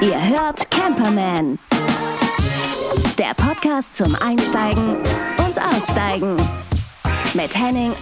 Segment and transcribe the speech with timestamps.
[0.00, 1.58] Ihr hört Camperman.
[3.18, 4.96] Der Podcast zum Einsteigen
[5.38, 6.36] und Aussteigen.
[7.34, 7.92] Mit Henning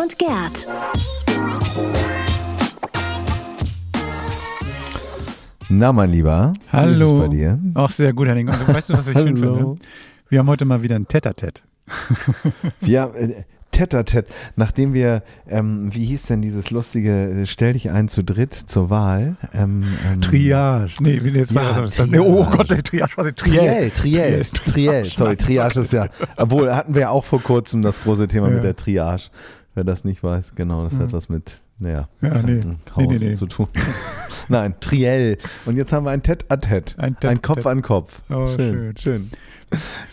[0.00, 0.66] und Gerd.
[5.68, 6.52] Na, mein Lieber.
[6.54, 7.14] Wie ist Hallo.
[7.14, 7.58] es bei dir?
[7.74, 8.48] Auch sehr gut, Henning.
[8.48, 9.56] Also, weißt du, was ich schön Hallo.
[9.56, 9.74] finde?
[10.28, 11.62] Wir haben heute mal wieder ein Tête-à-Tête.
[12.80, 13.44] Ja, äh,
[13.78, 14.26] Tête-à-Tête.
[14.56, 18.90] Nachdem wir, ähm, wie hieß denn dieses lustige, äh, stell dich ein zu dritt zur
[18.90, 19.36] Wahl.
[19.52, 20.92] Ähm, ähm, Triage.
[21.00, 21.94] Nee, wie jetzt Ja, war das?
[21.94, 22.24] Triage.
[22.24, 24.44] Oh Gott, der Triage war der Triell, Triell, Triell.
[24.44, 25.04] Triell.
[25.04, 26.06] Sorry, Triage ist ja,
[26.36, 28.54] obwohl hatten wir ja auch vor kurzem das große Thema Ja.
[28.54, 29.28] mit der Triage.
[29.74, 32.60] Wer das nicht weiß, genau, das hat was mit, naja, Ja, nee.
[32.96, 33.34] Nee, nee, nee.
[33.34, 33.68] zu tun.
[34.48, 35.38] Nein, Triell.
[35.66, 36.96] Und jetzt haben wir ein Tête-à-Tête.
[36.98, 37.42] Ein Ein, Tête-à-Tête.
[37.42, 38.22] Kopf an Kopf.
[38.30, 39.30] Oh, schön, schön.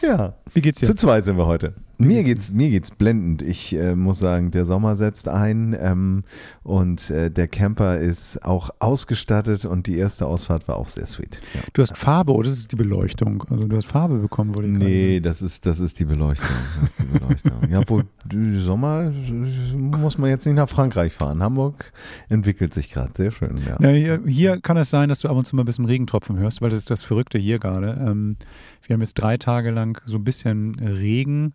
[0.02, 0.34] Ja.
[0.54, 0.88] Wie geht's dir?
[0.88, 1.74] Zu zweit sind wir heute.
[1.98, 3.42] Mir geht's, mir geht's blendend.
[3.42, 6.24] Ich äh, muss sagen, der Sommer setzt ein ähm,
[6.64, 11.42] und äh, der Camper ist auch ausgestattet und die erste Ausfahrt war auch sehr sweet.
[11.54, 11.62] Ja.
[11.72, 13.46] Du hast Farbe oder ist es die Beleuchtung?
[13.50, 16.50] Also du hast Farbe bekommen, wurde Nee, das ist, das ist die Beleuchtung.
[16.82, 17.70] Das ist die Beleuchtung.
[17.70, 21.38] ja, obwohl, die Sommer muss man jetzt nicht nach Frankreich fahren.
[21.56, 21.94] Hamburg
[22.28, 23.58] entwickelt sich gerade sehr schön.
[23.66, 23.78] Ja.
[23.80, 26.38] Ja, hier, hier kann es sein, dass du ab und zu mal ein bisschen Regentropfen
[26.38, 27.98] hörst, weil das ist das Verrückte hier gerade.
[28.06, 28.36] Ähm,
[28.84, 31.54] wir haben jetzt drei Tage lang so ein bisschen Regen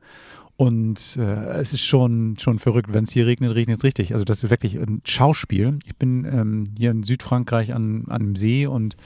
[0.56, 2.92] und äh, es ist schon, schon verrückt.
[2.92, 4.14] Wenn es hier regnet, regnet es richtig.
[4.14, 5.78] Also das ist wirklich ein Schauspiel.
[5.84, 8.96] Ich bin ähm, hier in Südfrankreich an, an einem See und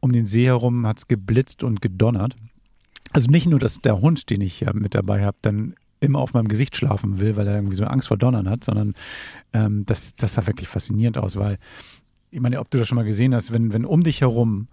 [0.00, 2.34] um den See herum hat es geblitzt und gedonnert.
[3.12, 5.74] Also nicht nur, dass der Hund, den ich ja mit dabei habe, dann
[6.04, 8.94] immer auf meinem Gesicht schlafen will, weil er irgendwie so Angst vor Donnern hat, sondern
[9.52, 11.58] ähm, das, das sah wirklich faszinierend aus, weil
[12.30, 14.68] ich meine, ob du das schon mal gesehen hast, wenn, wenn um dich herum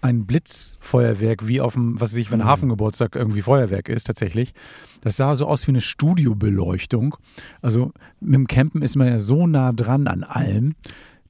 [0.00, 4.52] ein Blitzfeuerwerk wie auf dem, was weiß ich, wenn ein Hafengeburtstag irgendwie Feuerwerk ist, tatsächlich.
[5.00, 7.16] Das sah so aus wie eine Studiobeleuchtung.
[7.62, 10.74] Also mit dem Campen ist man ja so nah dran an allem.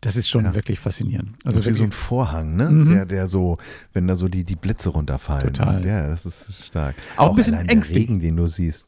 [0.01, 0.55] Das ist schon Ja.
[0.55, 1.31] wirklich faszinierend.
[1.45, 2.69] Also Also wie so ein Vorhang, ne?
[2.69, 2.91] Mhm.
[2.91, 3.57] Der, der so,
[3.93, 5.53] wenn da so die, die Blitze runterfallen.
[5.55, 5.85] Total.
[5.87, 6.95] Ja, das ist stark.
[7.17, 8.09] Auch ein bisschen allein ängstlich.
[8.09, 8.87] Regen, den du siehst.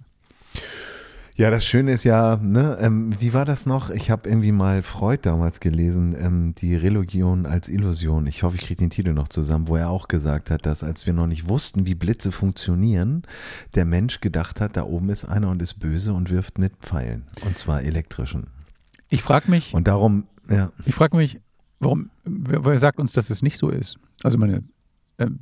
[1.39, 3.91] Ja, das Schöne ist ja, ne, ähm, wie war das noch?
[3.91, 8.27] Ich habe irgendwie mal Freud damals gelesen, ähm, die Religion als Illusion.
[8.27, 11.05] Ich hoffe, ich kriege den Titel noch zusammen, wo er auch gesagt hat, dass als
[11.05, 13.23] wir noch nicht wussten, wie Blitze funktionieren,
[13.75, 17.27] der Mensch gedacht hat, da oben ist einer und ist böse und wirft mit Pfeilen.
[17.45, 18.47] Und zwar elektrischen.
[19.11, 21.39] ich frage mich, Und darum, ja, ich frage mich,
[21.81, 23.99] warum, wer, wer sagt uns, dass es nicht so ist?
[24.23, 24.63] Also meine,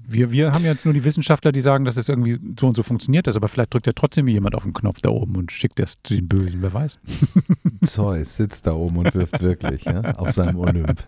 [0.06, 2.82] wir, wir haben jetzt nur die Wissenschaftler, die sagen, dass es irgendwie so und so
[2.84, 5.78] funktioniert ist, aber vielleicht drückt ja trotzdem jemand auf den Knopf da oben und schickt
[5.80, 6.98] das zu den Bösen, wer weiß.
[7.84, 11.06] Zeus sitzt da oben und wirft wirklich ja, auf seinem Olymp.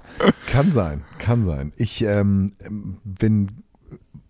[0.48, 1.72] Kann sein, kann sein.
[1.76, 2.52] Ich ähm,
[3.04, 3.48] bin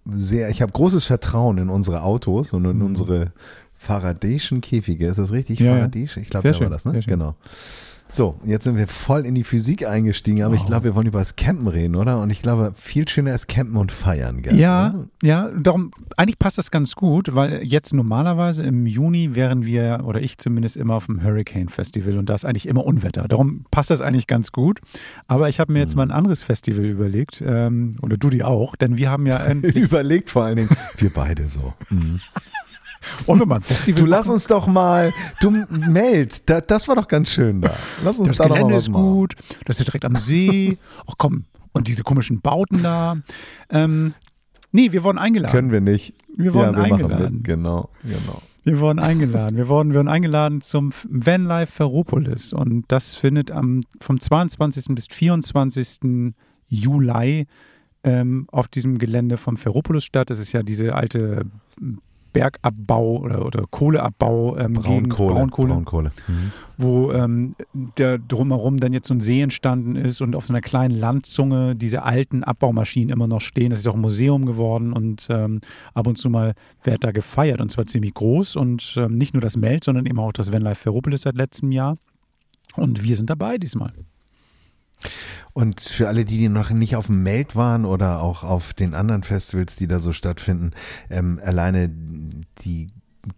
[0.05, 2.85] sehr, ich habe großes Vertrauen in unsere Autos und in Mhm.
[2.85, 3.33] unsere
[3.73, 5.07] Faradayschen Käfige.
[5.07, 5.61] Ist das richtig?
[5.61, 5.77] Ja, ja.
[5.79, 6.17] Faradaysch?
[6.19, 7.01] Ich glaube, da war das, ne?
[7.07, 7.37] Genau.
[8.09, 10.67] So, jetzt sind wir voll in die Physik eingestiegen, aber ich Oh.
[10.67, 12.21] glaube, wir wollen über das Campen reden, oder?
[12.22, 14.55] Und ich glaube, viel schöner ist Campen und Feiern, gell?
[14.56, 15.09] Ja, oder?
[15.25, 20.22] ja, darum, eigentlich passt das ganz gut, weil jetzt normalerweise im Juni wären wir, oder
[20.22, 23.27] ich zumindest, immer auf dem Hurricane Festival und da ist eigentlich immer Unwetter.
[23.27, 24.78] Darum passt das eigentlich ganz gut.
[25.27, 28.77] Aber ich habe mir jetzt mal ein anderes Festival überlegt, ähm, oder du die auch,
[28.77, 29.75] denn wir haben ja endlich.
[29.87, 31.75] Überlegt vor allen Dingen, wir beide so.
[31.91, 32.21] Mhm.
[33.27, 34.34] Wollen wir mal ein Festival Du lass machen?
[34.34, 37.75] uns doch mal, du Meld, da, das war doch ganz schön da.
[38.05, 39.34] Lass uns Das da Gelände was ist gut,
[39.65, 40.78] das ist direkt am See.
[41.06, 43.16] Ach komm, und diese komischen Bauten da.
[43.71, 44.15] Ähm,
[44.72, 45.53] nee, wir wurden eingeladen.
[45.53, 46.15] Können wir nicht.
[46.37, 47.43] Wir wurden ja, wir eingeladen.
[47.43, 48.43] Genau, genau.
[48.65, 49.56] Wir wurden eingeladen.
[49.56, 54.87] Wir wurden, wir wurden eingeladen zum Vanlife Ferropolis und das findet am vom 22.
[54.95, 56.34] bis 24.
[56.69, 57.47] Juli
[58.03, 60.31] ähm, auf diesem Gelände vom Ferropolis statt.
[60.31, 61.45] Das ist ja diese alte
[62.37, 65.33] Bergabbau oder, oder Kohleabbau ähm, Braunkohle.
[65.33, 66.13] Braunkohle Braunkohle.
[66.29, 66.53] Mhm.
[66.77, 67.55] wo ähm,
[67.97, 71.75] der drumherum dann jetzt so ein See entstanden ist und auf so einer kleinen Landzunge
[71.75, 73.71] diese alten Abbaumaschinen immer noch stehen.
[73.71, 75.61] Das ist auch ein Museum geworden und ähm,
[75.95, 76.53] ab und zu mal
[76.85, 80.19] wird da gefeiert und zwar ziemlich groß und ähm, nicht nur das Meld, sondern eben
[80.19, 81.97] auch das Vanlife Ferropolis seit letztem Jahr.
[82.77, 83.95] Und wir sind dabei diesmal.
[85.53, 88.95] Und für alle, die, die noch nicht auf dem Meld waren oder auch auf den
[88.95, 90.72] anderen Festivals, die da so stattfinden,
[91.10, 91.91] ähm, alleine
[92.65, 92.89] die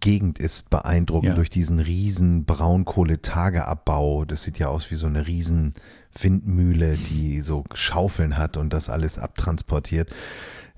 [0.01, 1.35] Gegend ist beeindruckend Ja.
[1.35, 4.25] durch diesen riesen Braunkohletageabbau.
[4.25, 5.73] Das sieht ja aus wie so eine riesen
[6.19, 10.09] Windmühle, die so Schaufeln hat und das alles abtransportiert.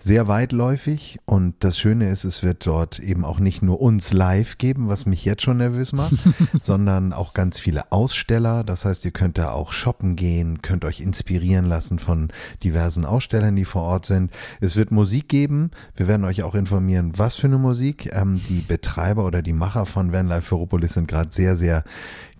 [0.03, 4.57] Sehr weitläufig und das Schöne ist, es wird dort eben auch nicht nur uns live
[4.57, 6.15] geben, was mich jetzt schon nervös macht,
[6.61, 8.63] sondern auch ganz viele Aussteller.
[8.63, 12.29] Das heißt, ihr könnt da auch shoppen gehen, könnt euch inspirieren lassen von
[12.63, 14.31] diversen Ausstellern, die vor Ort sind.
[14.59, 15.69] Es wird Musik geben.
[15.95, 18.09] Wir werden euch auch informieren, was für eine Musik.
[18.11, 21.83] Ähm, die Betreiber oder die Macher von Vanlife Ferropolis sind gerade sehr, sehr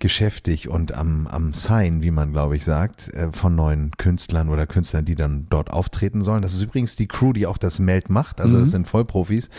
[0.02, 4.68] geschäftig und am, am Sign, wie man glaube ich sagt, äh, von neuen Künstlern oder
[4.68, 6.42] Künstlern, die dann dort auftreten sollen.
[6.42, 8.42] Das ist übrigens die Crew, die auch das Meld macht.
[8.42, 8.60] Also Mhm.
[8.60, 9.50] das sind Vollprofis.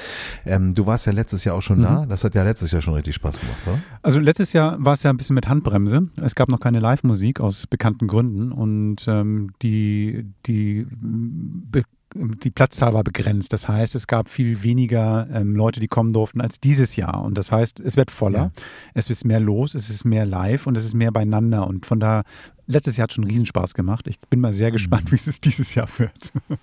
[0.45, 1.83] Ähm, du warst ja letztes Jahr auch schon Mhm.
[1.85, 2.07] da.
[2.07, 3.79] Das hat ja letztes Jahr schon richtig Spaß gemacht, oder?
[4.03, 6.09] Also letztes Jahr war es ja ein bisschen mit Handbremse.
[6.21, 10.87] Es gab noch keine Live-Musik aus bekannten Gründen und ähm, die, die,
[12.15, 13.53] die Platzzahl war begrenzt.
[13.53, 17.23] Das heißt, es gab viel weniger ähm, Leute, die kommen durften als dieses Jahr.
[17.25, 18.63] Und das heißt, es wird voller, Ja.
[18.95, 21.67] es ist mehr los, es ist mehr live und es ist mehr beieinander.
[21.67, 22.23] Und von da,
[22.67, 24.07] letztes Jahr hat schon Riesenspaß gemacht.
[24.09, 26.33] Ich bin mal sehr gespannt, wie es dieses Jahr wird.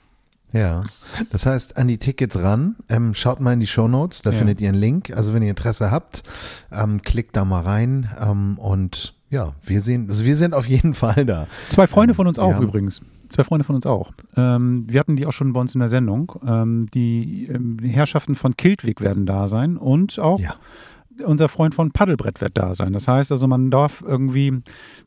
[0.51, 0.83] Ja,
[1.31, 4.37] das heißt, an die Tickets ran, ähm, schaut mal in die Show Notes, da Ja.
[4.39, 5.15] findet ihr einen Link.
[5.15, 6.23] Also wenn ihr Interesse habt,
[6.71, 10.93] ähm, klickt da mal rein ähm, und ja, wir sehen, also wir sind auf jeden
[10.95, 11.45] Fall da.
[11.67, 12.61] Zwei Freunde von uns auch Ja.
[12.61, 12.99] übrigens.
[13.29, 14.11] Zwei Freunde von uns auch.
[14.35, 16.33] Ähm, wir hatten die auch schon bei uns in der Sendung.
[16.45, 20.55] Ähm, die, ähm, die Herrschaften von Kiltwig werden da sein und auch Ja.
[21.25, 22.91] unser Freund von Paddelbrett wird da sein.
[22.93, 24.61] Das heißt also, man darf irgendwie,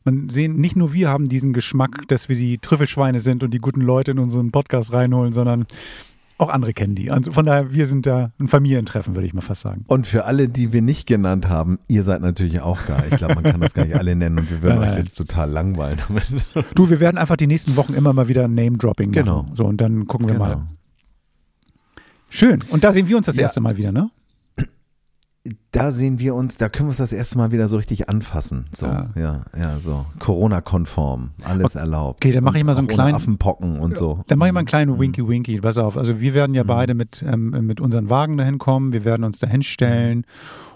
[0.05, 3.59] man sehen, nicht nur wir haben diesen Geschmack, dass wir die Trüffelschweine sind und die
[3.59, 5.65] guten Leute in unseren Podcast reinholen, sondern
[6.37, 7.11] auch andere kennen die.
[7.11, 9.85] Also von daher, wir sind da ein Familientreffen, würde ich mal fast sagen.
[9.87, 13.03] Und für alle, die wir nicht genannt haben, ihr seid natürlich auch da.
[13.09, 15.03] Ich glaube, man kann das gar nicht alle nennen und wir würden Nein, euch nein.
[15.05, 16.25] jetzt total langweilen damit.
[16.75, 19.23] Du, wir werden einfach die nächsten Wochen immer mal wieder Name-Dropping machen.
[19.25, 19.45] Genau.
[19.53, 20.45] So, und dann gucken wir Genau.
[20.45, 20.67] mal.
[22.29, 22.63] Schön.
[22.69, 23.43] Und da sehen wir uns das Ja.
[23.43, 24.09] erste Mal wieder, ne?
[25.71, 28.67] Da sehen wir uns, da können wir uns das erste Mal wieder so richtig anfassen.
[28.73, 29.09] So, Ja.
[29.15, 30.05] ja, ja, so.
[30.19, 32.23] Corona-konform, alles erlaubt.
[32.23, 34.23] Okay, dann mache ich mal so einen kleinen- Affenpocken und so.
[34.27, 34.69] Dann mache ich mal einen Mhm.
[34.69, 35.59] kleinen Winky-Winky.
[35.59, 35.97] Pass auf.
[35.97, 38.93] Also wir werden ja beide mit, ähm, mit unseren Wagen dahin kommen.
[38.93, 40.25] Wir werden uns dahin stellen.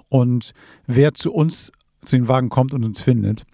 [0.09, 0.53] Und
[0.85, 1.71] wer zu uns,
[2.03, 3.45] zu den Wagen kommt und uns findet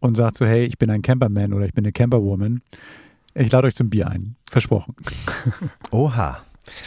[0.00, 2.62] und sagt so, hey, ich bin ein Camperman oder ich bin eine Camperwoman,
[3.34, 4.36] ich lade euch zum Bier ein.
[4.50, 4.94] Versprochen.
[5.90, 6.38] Oha.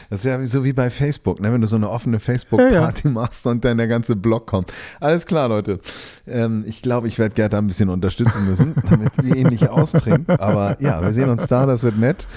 [0.10, 1.51] Das ist ja so wie bei Facebook, ne?
[1.51, 4.72] wenn du so eine offene Facebook-Party machst und dann der ganze Blog kommt.
[5.00, 5.80] Alles klar, Leute.
[6.27, 9.69] Ähm, ich glaube, ich werde Gerd da ein bisschen unterstützen müssen, damit ihr ihn nicht
[9.69, 10.30] austrinkt.
[10.39, 12.27] Aber ja, wir sehen uns da, das wird nett.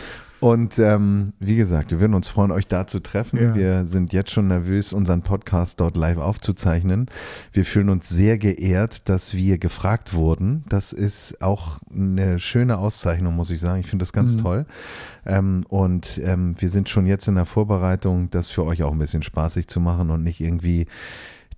[0.41, 3.43] Und ähm, wie gesagt, wir würden uns freuen, euch da zu treffen.
[3.43, 3.55] Ja.
[3.55, 7.07] Wir sind jetzt schon nervös, unseren Podcast dort live aufzuzeichnen.
[7.53, 10.63] Wir fühlen uns sehr geehrt, dass wir gefragt wurden.
[10.69, 13.81] Das ist auch eine schöne Auszeichnung, muss ich sagen.
[13.81, 14.41] Ich finde das ganz Mhm.
[14.43, 14.67] toll.
[15.27, 18.99] Ähm, und ähm, wir sind schon jetzt in der Vorbereitung, das für euch auch ein
[18.99, 20.87] bisschen spaßig zu machen und nicht irgendwie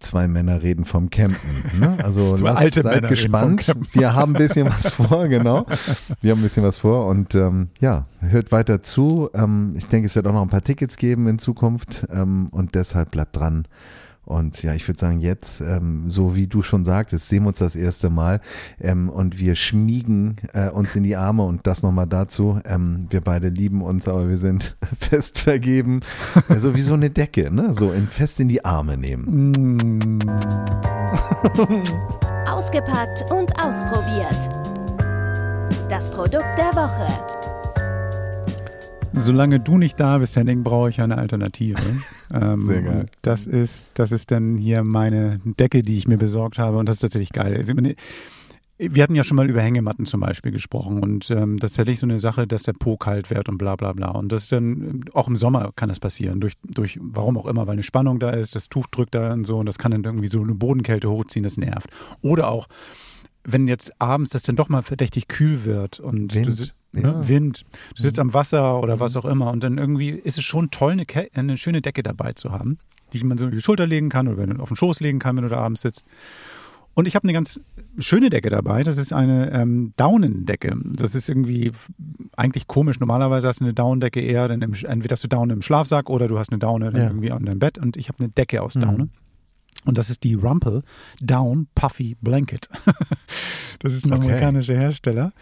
[0.00, 1.78] zwei Männer reden vom Campen.
[1.78, 1.96] Ne?
[2.02, 3.72] Also lasst, seid Männer gespannt.
[3.92, 5.66] Wir haben ein bisschen was vor, genau.
[6.20, 9.30] Wir haben ein bisschen was vor und ähm, ja, hört weiter zu.
[9.34, 12.74] Ähm, ich denke, es wird auch noch ein paar Tickets geben in Zukunft ähm, und
[12.74, 13.66] deshalb bleibt dran.
[14.30, 17.58] Und ja, ich würde sagen, jetzt, ähm, so wie du schon sagtest, sehen wir uns
[17.58, 18.40] das erste Mal
[18.80, 22.60] ähm, und wir schmiegen äh, uns in die Arme und das nochmal dazu.
[22.64, 26.00] Ähm, wir beide lieben uns, aber wir sind fest vergeben.
[26.58, 27.74] So wie so eine Decke, ne?
[27.74, 29.52] So in, fest in die Arme nehmen.
[32.46, 34.48] Ausgepackt und ausprobiert.
[35.88, 37.59] Das Produkt der Woche.
[39.12, 41.80] Solange du nicht da bist, Henning, brauche ich eine Alternative.
[42.32, 43.06] ähm, Sehr geil.
[43.22, 46.78] Das ist, das ist dann hier meine Decke, die ich mir besorgt habe.
[46.78, 47.56] Und das ist tatsächlich geil.
[47.56, 47.96] Also, meine,
[48.78, 51.02] wir hatten ja schon mal über Hängematten zum Beispiel gesprochen.
[51.02, 53.76] Und ähm, das ist tatsächlich so eine Sache, dass der Po kalt wird und bla
[53.76, 54.10] bla bla.
[54.10, 56.40] Und das ist dann, auch im Sommer kann das passieren.
[56.40, 59.44] Durch, durch warum auch immer, weil eine Spannung da ist, das Tuch drückt da und
[59.44, 59.58] so.
[59.58, 61.90] Und das kann dann irgendwie so eine Bodenkälte hochziehen, das nervt.
[62.22, 62.68] Oder auch,
[63.44, 67.00] wenn jetzt abends das dann doch mal verdächtig kühl wird und Wind, ja.
[67.00, 67.64] ne, Wind,
[67.96, 70.92] du sitzt am Wasser oder was auch immer und dann irgendwie ist es schon toll,
[70.92, 72.78] eine, eine schöne Decke dabei zu haben,
[73.12, 75.44] die man so über die Schulter legen kann oder auf den Schoß legen kann, wenn
[75.44, 76.04] du da abends sitzt.
[76.94, 77.60] Und ich habe eine ganz
[77.98, 78.82] schöne Decke dabei.
[78.82, 80.76] Das ist eine ähm, Daunendecke.
[80.84, 81.70] Das ist irgendwie
[82.36, 82.98] eigentlich komisch.
[82.98, 86.26] Normalerweise hast du eine Daunendecke eher, dann im, entweder hast du Daune im Schlafsack oder
[86.26, 87.06] du hast eine Daune Ja.
[87.06, 87.78] irgendwie an deinem Bett.
[87.78, 88.80] Und ich habe eine Decke aus Mhm.
[89.86, 90.82] Und das ist die Rumpel
[91.20, 92.68] Down Puffy Blanket.
[93.80, 94.22] das ist ein Okay.
[94.24, 95.32] amerikanischer Hersteller.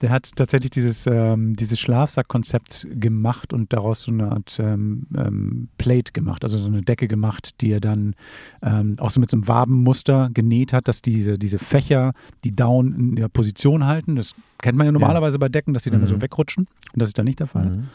[0.00, 5.68] Der hat tatsächlich dieses, ähm, dieses Schlafsack-Konzept gemacht und daraus so eine Art ähm, ähm,
[5.78, 8.14] Plate gemacht, also so eine Decke gemacht, die er dann
[8.62, 12.12] ähm, auch so mit so einem Wabenmuster genäht hat, dass diese, diese Fächer
[12.44, 14.14] die Down in der Position halten.
[14.16, 16.06] Das kennt man ja normalerweise bei Decken, dass die dann Mhm.
[16.06, 16.68] so wegrutschen.
[16.92, 17.70] Und das ist da nicht der Fall.
[17.70, 17.88] Mhm.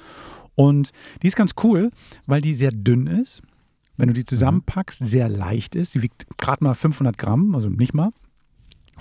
[0.55, 1.89] Und die ist ganz cool,
[2.25, 3.41] weil die sehr dünn ist.
[3.97, 5.93] Wenn du die zusammenpackst, sehr leicht ist.
[5.95, 8.09] Die wiegt gerade mal 500 Gramm, also nicht mal.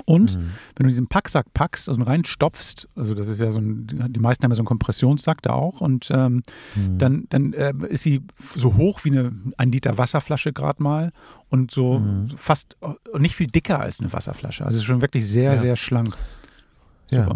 [0.07, 0.51] Und Mhm.
[0.77, 4.43] wenn du diesen Packsack packst, also reinstopfst, also das ist ja so ein, die meisten
[4.43, 6.43] haben ja so einen Kompressionssack da auch und ähm,
[6.75, 6.99] Mhm.
[6.99, 8.23] dann, dann äh, ist sie
[8.57, 11.13] so hoch wie eine ein Liter Wasserflasche gerade mal
[11.51, 12.31] und so Mhm.
[12.37, 14.65] fast äh, nicht viel dicker als eine Wasserflasche.
[14.65, 15.59] Also schon wirklich sehr, Ja.
[15.59, 16.17] sehr schlank.
[17.11, 17.27] Ja.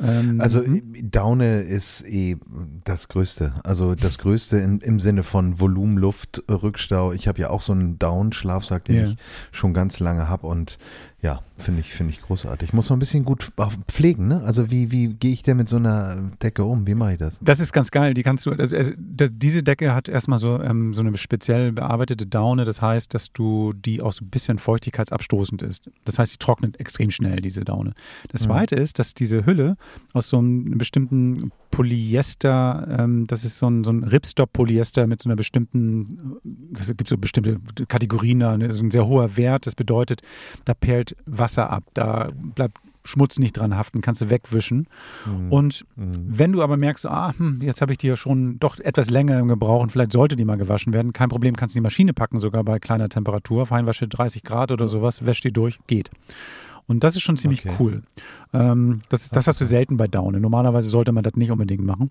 [0.00, 1.10] Ähm, Also mhm.
[1.10, 2.36] Daune ist eh
[2.84, 3.54] das Größte.
[3.64, 7.12] Also das Größte in, im Sinne von Volumen, Luft, Rückstau.
[7.12, 9.04] Ich habe ja auch so einen Down-Schlafsack, den Ja.
[9.06, 9.16] ich
[9.52, 10.78] schon ganz lange habe und
[11.20, 12.72] Ja, finde ich, finde ich großartig.
[12.72, 13.50] Muss man ein bisschen gut
[13.88, 14.40] pflegen, ne?
[14.44, 16.86] Also wie, wie gehe ich denn mit so einer Decke um?
[16.86, 17.36] Wie mache ich das?
[17.40, 18.14] Das ist ganz geil.
[18.14, 22.24] Die kannst du, also, also diese Decke hat erstmal so, ähm, so eine speziell bearbeitete
[22.24, 22.64] Daune.
[22.64, 25.90] Das heißt, dass du die auch so ein bisschen feuchtigkeitsabstoßend ist.
[26.04, 27.94] Das heißt, die trocknet extrem schnell, diese Daune.
[28.30, 28.46] Das mhm.
[28.46, 29.76] zweite ist, dass diese Hülle
[30.12, 35.28] aus so einem bestimmten Polyester, ähm, das ist so ein, so ein Ripstop-Polyester mit so
[35.28, 36.38] einer bestimmten,
[36.72, 38.66] das gibt so bestimmte Kategorien da, ne?
[38.66, 39.66] ist ein sehr hoher Wert.
[39.66, 40.22] Das bedeutet,
[40.64, 44.86] da perlt Wasser ab, da bleibt Schmutz nicht dran haften, kannst du wegwischen.
[45.24, 45.52] Mhm.
[45.52, 46.26] Und mhm.
[46.28, 49.38] wenn du aber merkst, ah, hm, jetzt habe ich die ja schon doch etwas länger
[49.38, 52.12] im Gebrauch und vielleicht sollte die mal gewaschen werden, kein Problem, kannst du die Maschine
[52.12, 56.10] packen, sogar bei kleiner Temperatur, Feinwasche 30 Grad oder sowas, wäscht die durch, geht.
[56.86, 57.76] Und das ist schon ziemlich okay.
[57.78, 58.02] cool.
[58.52, 60.40] Ähm, das, das hast du selten bei Daune.
[60.40, 62.10] Normalerweise sollte man das nicht unbedingt machen.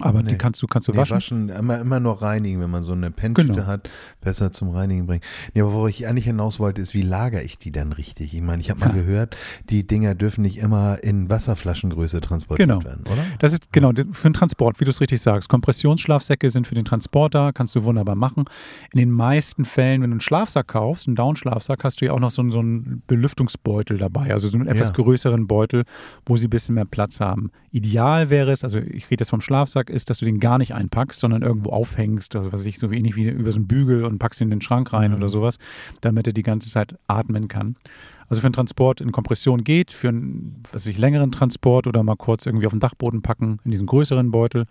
[0.00, 0.30] Aber nee.
[0.30, 1.16] die kannst du, kannst du nee, waschen.
[1.16, 1.48] waschen.
[1.48, 3.66] Immer, immer nur reinigen, wenn man so eine Pentüte genau.
[3.66, 3.88] hat,
[4.20, 5.22] besser zum Reinigen bringen.
[5.54, 8.34] Nee, aber wo ich eigentlich hinaus wollte, ist, wie lagere ich die dann richtig?
[8.34, 9.02] Ich meine, ich habe mal ja.
[9.02, 9.36] gehört,
[9.70, 12.84] die Dinger dürfen nicht immer in Wasserflaschengröße transportiert genau.
[12.84, 13.24] werden, oder?
[13.38, 15.48] Das ist genau für den Transport, wie du es richtig sagst.
[15.48, 18.44] Kompressionsschlafsäcke sind für den Transport da, kannst du wunderbar machen.
[18.92, 22.20] In den meisten Fällen, wenn du einen Schlafsack kaufst, einen Down-Schlafsack, hast du ja auch
[22.20, 24.94] noch so, so einen Belüftungsbeutel dabei, also so einen etwas ja.
[24.94, 25.84] größeren Beutel,
[26.24, 27.50] wo sie ein bisschen mehr Platz haben.
[27.70, 30.74] Ideal wäre es, also ich rede jetzt vom Schlafsack, ist, dass du den gar nicht
[30.74, 34.18] einpackst, sondern irgendwo aufhängst, also was ich so ähnlich wie über so einen Bügel und
[34.18, 35.16] packst ihn in den Schrank rein mhm.
[35.18, 35.58] oder sowas,
[36.00, 37.76] damit er die ganze Zeit atmen kann.
[38.28, 42.16] Also für einen Transport in Kompression geht, für einen, was ich, längeren Transport oder mal
[42.16, 44.66] kurz irgendwie auf den Dachboden packen, in diesen größeren Beutel.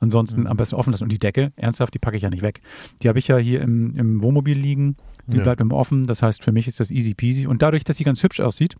[0.00, 0.46] Ansonsten mhm.
[0.48, 1.04] am besten offen lassen.
[1.04, 2.60] Und die Decke, ernsthaft, die packe ich ja nicht weg.
[3.02, 4.96] Die habe ich ja hier im, im Wohnmobil liegen.
[5.26, 5.42] Die ja.
[5.42, 6.06] bleibt immer offen.
[6.06, 7.46] Das heißt, für mich ist das easy peasy.
[7.46, 8.76] Und dadurch, dass sie ganz hübsch aussieht,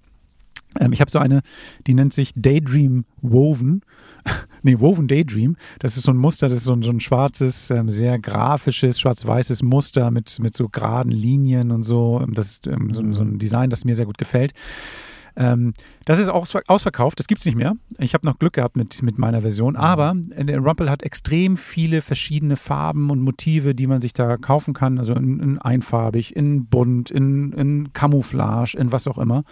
[0.92, 1.42] ich habe so eine,
[1.86, 3.82] die nennt sich Daydream Woven.
[4.62, 5.56] nee, Woven Daydream.
[5.78, 9.00] Das ist so ein Muster, das ist so ein, so ein schwarzes, ähm, sehr grafisches,
[9.00, 12.24] schwarz-weißes Muster mit, mit so geraden Linien und so.
[12.32, 13.38] Das ist ähm, so, so, ein.
[13.38, 14.52] Design, das mir sehr gut gefällt.
[15.36, 15.74] Ähm,
[16.04, 17.74] das ist auch ausverkauft, das gibt es nicht mehr.
[17.98, 21.56] Ich habe noch Glück gehabt mit, mit meiner Version, aber äh, der Rumple hat extrem
[21.56, 24.98] viele verschiedene Farben und Motive, die man sich da kaufen kann.
[24.98, 29.44] Also in, in einfarbig, in bunt, in, in Camouflage, in was auch immer.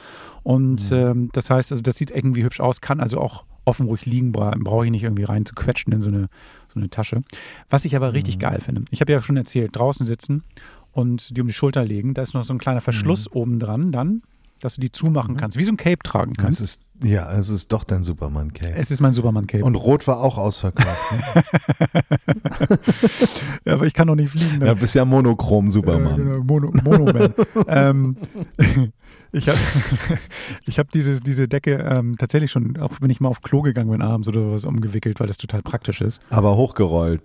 [0.43, 0.97] Und mhm.
[0.97, 4.33] ähm, das heißt, also das sieht irgendwie hübsch aus, kann also auch offen ruhig liegen,
[4.33, 6.29] brauche ich nicht irgendwie rein zu quetschen in so eine,
[6.69, 7.23] so eine Tasche.
[7.71, 8.41] Was ich aber richtig mhm.
[8.41, 10.43] geil finde, ich habe ja schon erzählt, draußen sitzen
[10.93, 13.37] und die um die Schulter legen, da ist noch so ein kleiner Verschluss mhm.
[13.37, 14.23] oben dran dann
[14.63, 15.39] dass du die zumachen mhm.
[15.39, 16.61] kannst, wie so ein Cape tragen kannst.
[16.61, 18.75] Es ist, ja, es ist doch dein Superman-Cape.
[18.77, 19.65] Es ist mein Superman-Cape.
[19.65, 21.13] Und Rot war auch ausverkauft.
[21.13, 21.43] Ne?
[23.65, 24.59] ja, aber ich kann doch nicht fliegen.
[24.59, 24.67] Ne?
[24.67, 26.21] Ja, bist ja Monochrom-Superman.
[26.21, 27.35] Äh, genau, Mono, Monoman.
[27.67, 28.17] ähm,
[29.33, 29.59] ich habe
[30.67, 33.91] ich hab diese, diese Decke ähm, tatsächlich schon, auch wenn ich mal auf Klo gegangen
[33.91, 36.21] bin abends oder was, umgewickelt, weil das total praktisch ist.
[36.31, 37.23] Aber hochgerollt.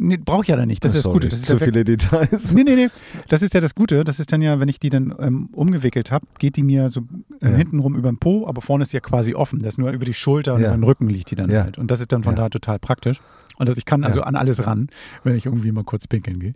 [0.00, 0.84] Nee, brauche ich ja dann nicht.
[0.84, 1.28] Das, das ist das Gute.
[1.28, 2.52] Das ist Zu ja viele Details.
[2.52, 2.88] Nee, nee, nee.
[3.28, 4.04] Das ist ja das Gute.
[4.04, 7.00] Das ist dann ja, wenn ich die dann ähm, umgewickelt habe, geht die mir so
[7.40, 7.56] äh, ja.
[7.56, 9.58] hintenrum über den Po, aber vorne ist sie ja quasi offen.
[9.58, 10.68] Das ist nur über die Schulter und ja.
[10.68, 11.64] über den Rücken liegt die dann ja.
[11.64, 11.78] halt.
[11.78, 13.20] Und das ist dann von da total praktisch.
[13.58, 14.88] Und das, ich kann also an alles ran,
[15.24, 16.54] wenn ich irgendwie mal kurz pinkeln gehe.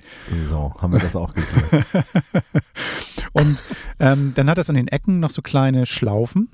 [0.49, 1.85] So, haben wir das auch geklärt.
[3.33, 3.61] und
[3.99, 6.49] ähm, dann hat das an den Ecken noch so kleine Schlaufen.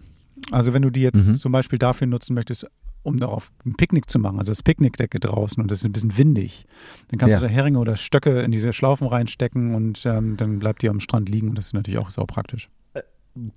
[0.50, 1.38] Also wenn du die jetzt mhm.
[1.38, 2.66] zum Beispiel dafür nutzen möchtest,
[3.09, 6.17] um darauf ein Picknick zu machen, also das Picknickdecke draußen und es ist ein bisschen
[6.17, 6.67] windig,
[7.09, 7.41] dann kannst ja.
[7.41, 11.00] du da Heringe oder Stöcke in diese Schlaufen reinstecken und ähm, dann bleibt die am
[11.00, 12.69] Strand liegen und das ist natürlich auch sau praktisch.
[12.95, 13.03] Äh,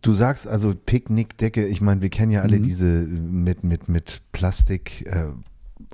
[0.02, 2.64] du sagst also Picknickdecke, ich meine, wir kennen ja alle mhm.
[2.64, 5.28] diese mit, mit, mit Plastik, äh,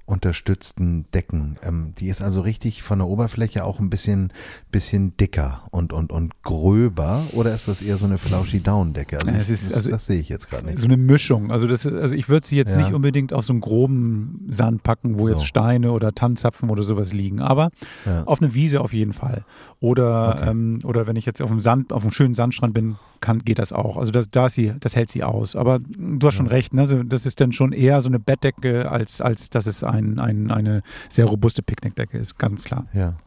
[0.05, 1.57] unterstützten Decken.
[1.61, 4.31] Ähm, die ist also richtig von der Oberfläche auch ein bisschen,
[4.71, 9.19] bisschen dicker und, und, und gröber oder ist das eher so eine flauschi Down Decke?
[9.19, 10.79] Also, ich, ist, also das sehe ich jetzt gerade nicht.
[10.79, 11.51] So eine Mischung.
[11.51, 12.77] Also, das, also ich würde sie jetzt ja.
[12.77, 15.33] nicht unbedingt auf so einen groben Sand packen, wo so.
[15.33, 17.69] jetzt Steine oder Tannzapfen oder sowas liegen, aber
[18.05, 18.23] ja.
[18.23, 19.43] auf eine Wiese auf jeden Fall.
[19.79, 20.49] Oder, okay.
[20.49, 23.59] ähm, oder wenn ich jetzt auf einem Sand, auf einem schönen Sandstrand bin, kann, geht
[23.59, 23.97] das auch.
[23.97, 25.55] Also das, da sie, das hält sie aus.
[25.55, 26.81] Aber du hast schon recht, ne?
[26.81, 30.51] also das ist dann schon eher so eine Bettdecke, als, als dass es ein, ein,
[30.51, 32.87] eine sehr robuste Picknickdecke ist, ganz klar.
[32.93, 33.17] Ja.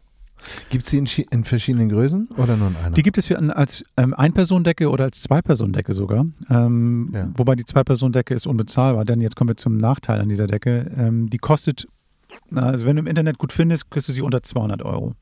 [0.71, 2.95] Gibt es die in, in, verschiedenen Größen oder nur in einer?
[2.95, 6.26] Die gibt es für, als ähm, Ein-Personen-Decke oder als Zwei-Personen-Decke sogar.
[6.49, 7.28] Ähm, ja.
[7.37, 10.90] Wobei die Zwei-Personen-Decke ist unbezahlbar, denn jetzt kommen wir zum Nachteil an dieser Decke.
[10.97, 11.88] Ähm, die kostet,
[12.55, 15.15] also wenn du im Internet gut findest, kriegst du sie unter 200 Euro.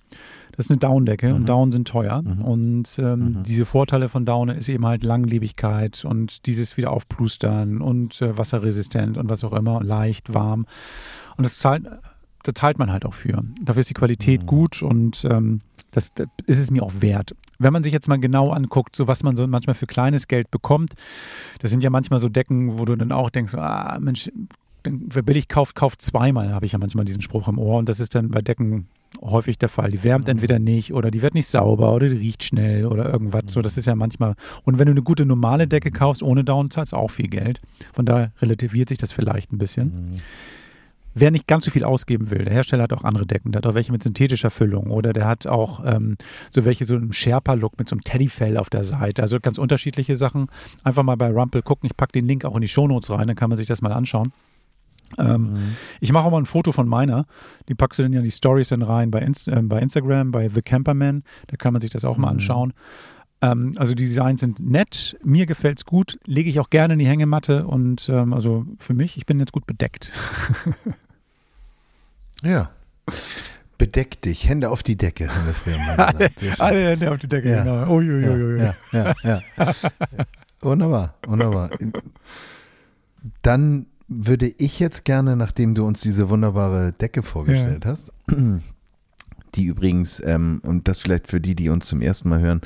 [0.59, 1.35] Das ist eine Down-Decke mhm.
[1.37, 2.21] und Down sind teuer.
[2.23, 2.43] Mhm.
[2.43, 3.43] Und ähm, mhm.
[3.45, 9.19] diese Vorteile von Down ist eben halt Langlebigkeit und dieses wieder aufplustern und äh, wasserresistent
[9.19, 10.67] und was auch immer, leicht, warm.
[11.37, 11.87] Und das zahlt,
[12.43, 13.45] da zahlt man halt auch für.
[13.63, 14.47] Dafür ist die Qualität mhm.
[14.47, 15.61] gut und ähm,
[15.93, 17.37] das, das, ist es mir auch wert.
[17.59, 20.51] Wenn man sich jetzt mal genau anguckt, so was man so manchmal für kleines Geld
[20.51, 20.95] bekommt,
[21.61, 24.31] das sind ja manchmal so Decken, wo du dann auch denkst, ah Mensch,
[24.93, 27.79] wer billig kauft, kauft zweimal, habe ich ja manchmal diesen Spruch im Ohr.
[27.79, 28.87] Und das ist dann bei Decken
[29.23, 29.91] häufig der Fall.
[29.91, 30.33] Die wärmt Mhm.
[30.33, 33.45] entweder nicht oder die wird nicht sauber oder die riecht schnell oder irgendwas.
[33.47, 34.35] So, das ist ja manchmal.
[34.65, 37.61] Und wenn du eine gute normale Decke kaufst ohne Down, zahlst auch viel Geld.
[37.95, 39.87] Von daher relativiert sich das vielleicht ein bisschen.
[39.87, 40.15] Mhm.
[41.15, 43.51] Wer nicht ganz so viel ausgeben will, der Hersteller hat auch andere Decken.
[43.51, 46.17] Der hat auch welche mit synthetischer Füllung oder der hat auch ähm,
[46.51, 49.23] so welche so im Sherpa-Look mit so einem Teddyfell auf der Seite.
[49.23, 50.47] Also ganz unterschiedliche Sachen.
[50.85, 51.89] Einfach mal bei Rumple gucken.
[51.91, 53.93] Ich packe den Link auch in die Shownotes rein, dann kann man sich das mal
[53.93, 54.33] anschauen.
[55.17, 57.25] Ähm, Ich mache auch mal ein Foto von meiner.
[57.69, 60.31] Die packst du dann ja in die Stories dann rein bei, Inst äh, bei Instagram,
[60.33, 61.23] bei The Camperman.
[61.47, 62.73] Da kann man sich das auch mal anschauen.
[63.41, 65.17] Ähm, also die Designs sind nett.
[65.25, 66.19] Mir gefällt's gut.
[66.27, 67.67] Lege ich auch gerne in die Hängematte.
[67.67, 70.13] Und ähm, also für mich, ich bin jetzt gut bedeckt.
[72.43, 72.71] Ja.
[73.79, 76.41] Bedeck dich, Hände auf die Decke, haben wir früher mal gesagt.
[76.41, 76.55] Schön.
[76.61, 77.51] Alle Hände auf die Decke.
[77.51, 77.63] Ja.
[77.63, 77.95] Genau.
[77.95, 78.61] Uiuiui.
[78.61, 79.73] Ja, ja, ja, ja.
[80.61, 81.71] Wunderbar, wunderbar.
[83.43, 88.13] Dann würde ich jetzt gerne, nachdem du uns diese wunderbare Decke vorgestellt hast,
[89.55, 92.63] die übrigens, ähm, und das vielleicht für die, die uns zum ersten Mal hören,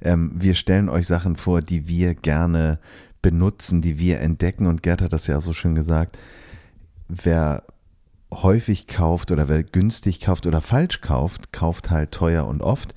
[0.00, 2.78] ähm, wir stellen euch Sachen vor, die wir gerne
[3.20, 4.66] benutzen, die wir entdecken.
[4.66, 6.18] Und Gerd hat das ja so schön gesagt.
[7.08, 7.64] Wer
[8.32, 12.94] häufig kauft oder wer günstig kauft oder falsch kauft, kauft halt teuer und oft.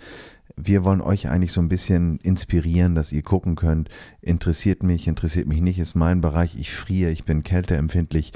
[0.62, 3.90] Wir wollen euch eigentlich so ein bisschen inspirieren, dass ihr gucken könnt,
[4.22, 8.34] interessiert mich, interessiert mich nicht, ist mein Bereich, ich friere, ich bin kälteempfindlich,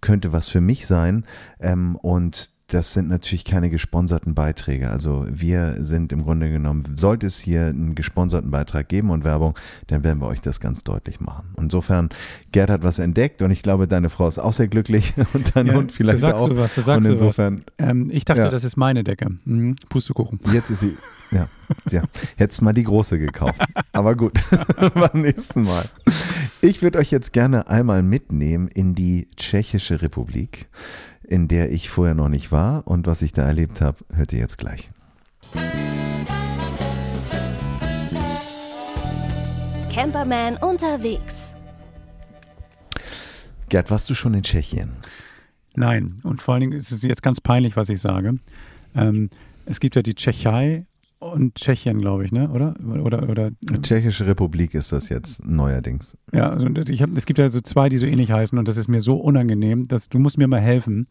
[0.00, 1.26] könnte was für mich sein.
[1.60, 4.90] Ähm, und das sind natürlich keine gesponserten Beiträge.
[4.90, 9.56] Also wir sind im Grunde genommen, sollte es hier einen gesponserten Beitrag geben und Werbung,
[9.86, 11.54] dann werden wir euch das ganz deutlich machen.
[11.60, 12.08] Insofern,
[12.50, 15.66] Gerd hat was entdeckt und ich glaube, deine Frau ist auch sehr glücklich und dein
[15.68, 16.48] Ja, Hund vielleicht da sagst auch.
[16.48, 17.20] Du was, da sagst und du was.
[17.38, 18.50] insofern, Ähm, ich dachte, Ja.
[18.50, 19.28] das ist meine Decke.
[19.44, 19.76] Mhm.
[19.88, 20.40] Pustekuchen.
[20.52, 20.96] jetzt ist sie,
[21.30, 21.48] ja,
[21.90, 22.02] ja,
[22.36, 23.60] jetzt mal die große gekauft.
[23.92, 24.32] Aber gut,
[24.94, 25.84] beim nächsten Mal.
[26.62, 30.68] Ich würde euch jetzt gerne einmal mitnehmen in die Tschechische Republik,
[31.28, 34.38] in der ich vorher noch nicht war und was ich da erlebt habe, hört ihr
[34.38, 34.90] jetzt gleich.
[39.92, 41.56] Camperman unterwegs.
[43.68, 44.92] Gerd, warst du schon in Tschechien?
[45.74, 48.38] Nein, und vor allen Dingen ist es jetzt ganz peinlich, was ich sage.
[48.94, 49.30] Ähm,
[49.64, 50.86] es gibt ja die Tschechei
[51.18, 52.50] und Tschechien, glaube ich, ne?
[52.50, 52.74] Oder?
[53.02, 53.50] Oder, oder
[53.82, 56.16] Tschechische Republik ist das jetzt neuerdings.
[56.32, 58.76] ja, also ich hab, es gibt ja so zwei, die so ähnlich heißen und das
[58.76, 61.06] ist mir so unangenehm, dass du musst mir mal helfen.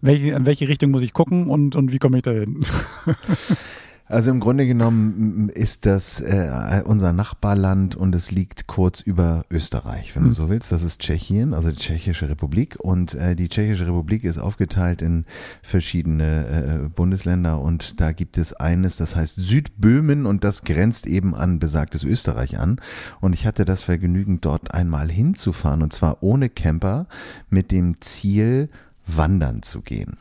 [0.00, 2.64] Welche, in welche Richtung muss ich gucken und, und wie komme ich da hin?
[4.08, 10.16] Also im Grunde genommen ist das äh, unser Nachbarland und es liegt kurz über Österreich,
[10.16, 10.34] wenn du Hm.
[10.34, 10.72] so willst.
[10.72, 12.76] Das ist Tschechien, also die Tschechische Republik.
[12.80, 15.26] Und äh, die Tschechische Republik ist aufgeteilt in
[15.62, 21.34] verschiedene äh, Bundesländer und da gibt es eines, das heißt Südböhmen und das grenzt eben
[21.34, 22.80] an besagtes Österreich an.
[23.20, 27.06] Und ich hatte das Vergnügen, dort einmal hinzufahren und zwar ohne Camper
[27.50, 28.70] mit dem Ziel,
[29.06, 30.16] wandern zu gehen.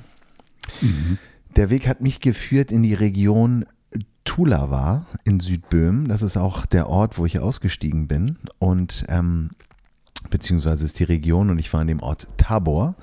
[1.55, 3.65] Der Weg hat mich geführt in die Region
[4.23, 6.07] Tulava in Südböhmen.
[6.07, 8.37] Das ist auch der Ort, wo ich ausgestiegen bin.
[8.59, 9.51] Und ähm,
[10.29, 12.95] beziehungsweise ist die Region und ich war in dem Ort Tabor.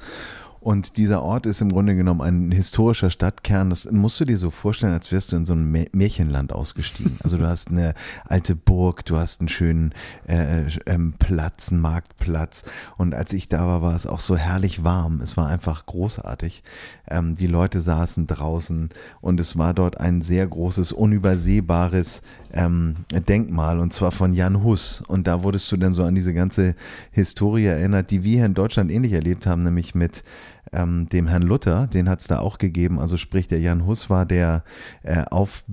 [0.64, 3.68] Und dieser Ort ist im Grunde genommen ein historischer Stadtkern.
[3.68, 7.18] Das musst du dir so vorstellen, als wärst du in so ein Mä- Märchenland ausgestiegen.
[7.22, 7.92] Also du hast eine
[8.24, 9.92] alte Burg, du hast einen schönen
[10.26, 12.64] äh, ähm, Platz, einen Marktplatz.
[12.96, 15.20] Und als ich da war, war es auch so herrlich warm.
[15.20, 16.62] Es war einfach großartig.
[17.10, 18.88] Ähm, die Leute saßen draußen
[19.20, 22.22] und es war dort ein sehr großes, unübersehbares
[22.54, 22.96] ähm,
[23.28, 25.02] Denkmal und zwar von Jan Hus.
[25.06, 26.74] Und da wurdest du dann so an diese ganze
[27.10, 30.24] Historie erinnert, die wir hier in Deutschland ähnlich erlebt haben, nämlich mit
[30.72, 32.98] ähm, dem Herrn Luther, den hat es da auch gegeben.
[32.98, 34.64] Also sprich, der Jan Hus war der
[35.02, 35.66] äh, Auflehner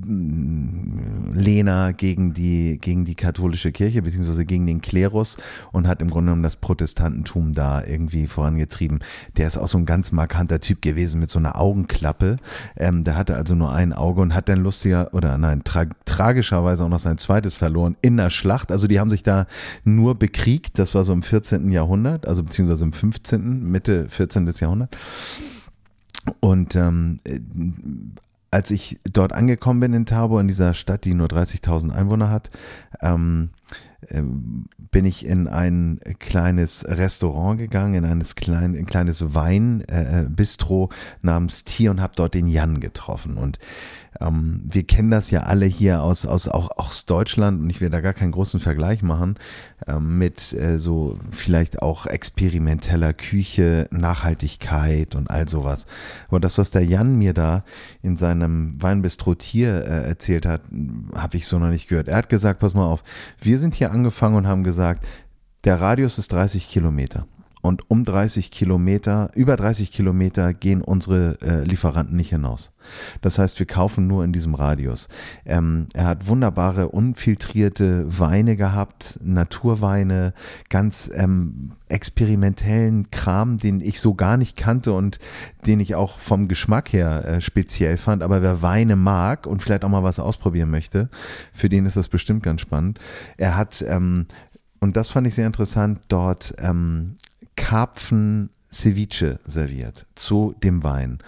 [1.93, 5.37] gegen die, gegen die katholische Kirche, beziehungsweise gegen den Klerus
[5.71, 8.99] und hat im Grunde genommen das Protestantentum da irgendwie vorangetrieben.
[9.37, 12.37] Der ist auch so ein ganz markanter Typ gewesen mit so einer Augenklappe.
[12.77, 16.83] Ähm, der hatte also nur ein Auge und hat dann lustiger, oder nein, tra tragischerweise
[16.83, 18.71] auch noch sein zweites verloren in der Schlacht.
[18.71, 19.47] Also die haben sich da
[19.83, 20.77] nur bekriegt.
[20.77, 21.71] Das war so im 14.
[21.71, 24.51] Jahrhundert, also beziehungsweise im 15., Mitte 14.
[24.59, 24.90] Jahrhundert.
[26.39, 27.39] Und ähm, äh,
[28.51, 32.51] als ich dort angekommen bin in Tabor, in dieser Stadt, die nur 30.000 Einwohner hat,
[33.01, 33.51] ähm,
[34.09, 40.89] ähm, bin ich in ein kleines Restaurant gegangen, in eines klein, ein kleines Weinbistro
[41.21, 43.37] namens Tier und habe dort den Jan getroffen.
[43.37, 43.59] Und
[44.21, 47.89] ähm, wir kennen das ja alle hier aus, aus auch aus Deutschland und ich will
[47.89, 49.35] da gar keinen großen Vergleich machen
[49.87, 55.85] ähm, mit äh, so vielleicht auch experimenteller Küche, Nachhaltigkeit und all sowas.
[56.27, 57.63] Aber das, was der Jan mir da
[58.01, 60.61] in seinem Weinbistro Tier äh, erzählt hat,
[61.15, 62.07] habe ich so noch nicht gehört.
[62.07, 63.03] Er hat gesagt, pass mal auf,
[63.39, 65.05] wir sind hier angefangen und haben gesagt,
[65.63, 67.27] der Radius ist 30 Kilometer.
[67.61, 72.71] Und um 30 Kilometer, über 30 Kilometer gehen unsere äh, Lieferanten nicht hinaus.
[73.21, 75.07] Das heißt, wir kaufen nur in diesem Radius.
[75.45, 80.33] Ähm, er hat wunderbare, unfiltrierte Weine gehabt, Naturweine,
[80.69, 85.19] ganz ähm, experimentellen Kram, den ich so gar nicht kannte und
[85.67, 88.23] den ich auch vom Geschmack her äh, speziell fand.
[88.23, 91.09] Aber wer Weine mag und vielleicht auch mal was ausprobieren möchte,
[91.53, 92.99] für den ist das bestimmt ganz spannend.
[93.37, 94.25] Er hat ähm,
[94.83, 97.17] und das fand ich sehr interessant, dort ähm,
[97.55, 101.19] Karpfen Ceviche serviert zu dem Wein.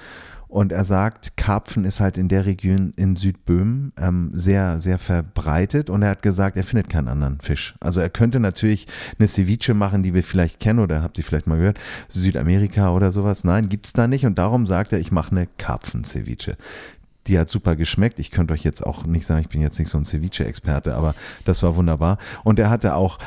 [0.53, 5.89] Und er sagt, Karpfen ist halt in der Region in Südböhmen ähm, sehr, sehr verbreitet.
[5.89, 7.73] Und er hat gesagt, er findet keinen anderen Fisch.
[7.79, 8.85] Also er könnte natürlich
[9.17, 13.11] eine Ceviche machen, die wir vielleicht kennen oder habt ihr vielleicht mal gehört, Südamerika oder
[13.11, 13.43] sowas.
[13.43, 14.27] Nein, gibt es da nicht.
[14.27, 16.55] Und darum sagt er, ich mache eine Karpfen-Ceviche.
[17.25, 18.19] Die hat super geschmeckt.
[18.19, 21.15] Ich könnte euch jetzt auch nicht sagen, ich bin jetzt nicht so ein Ceviche-Experte, aber
[21.45, 22.19] das war wunderbar.
[22.43, 23.17] Und er hatte auch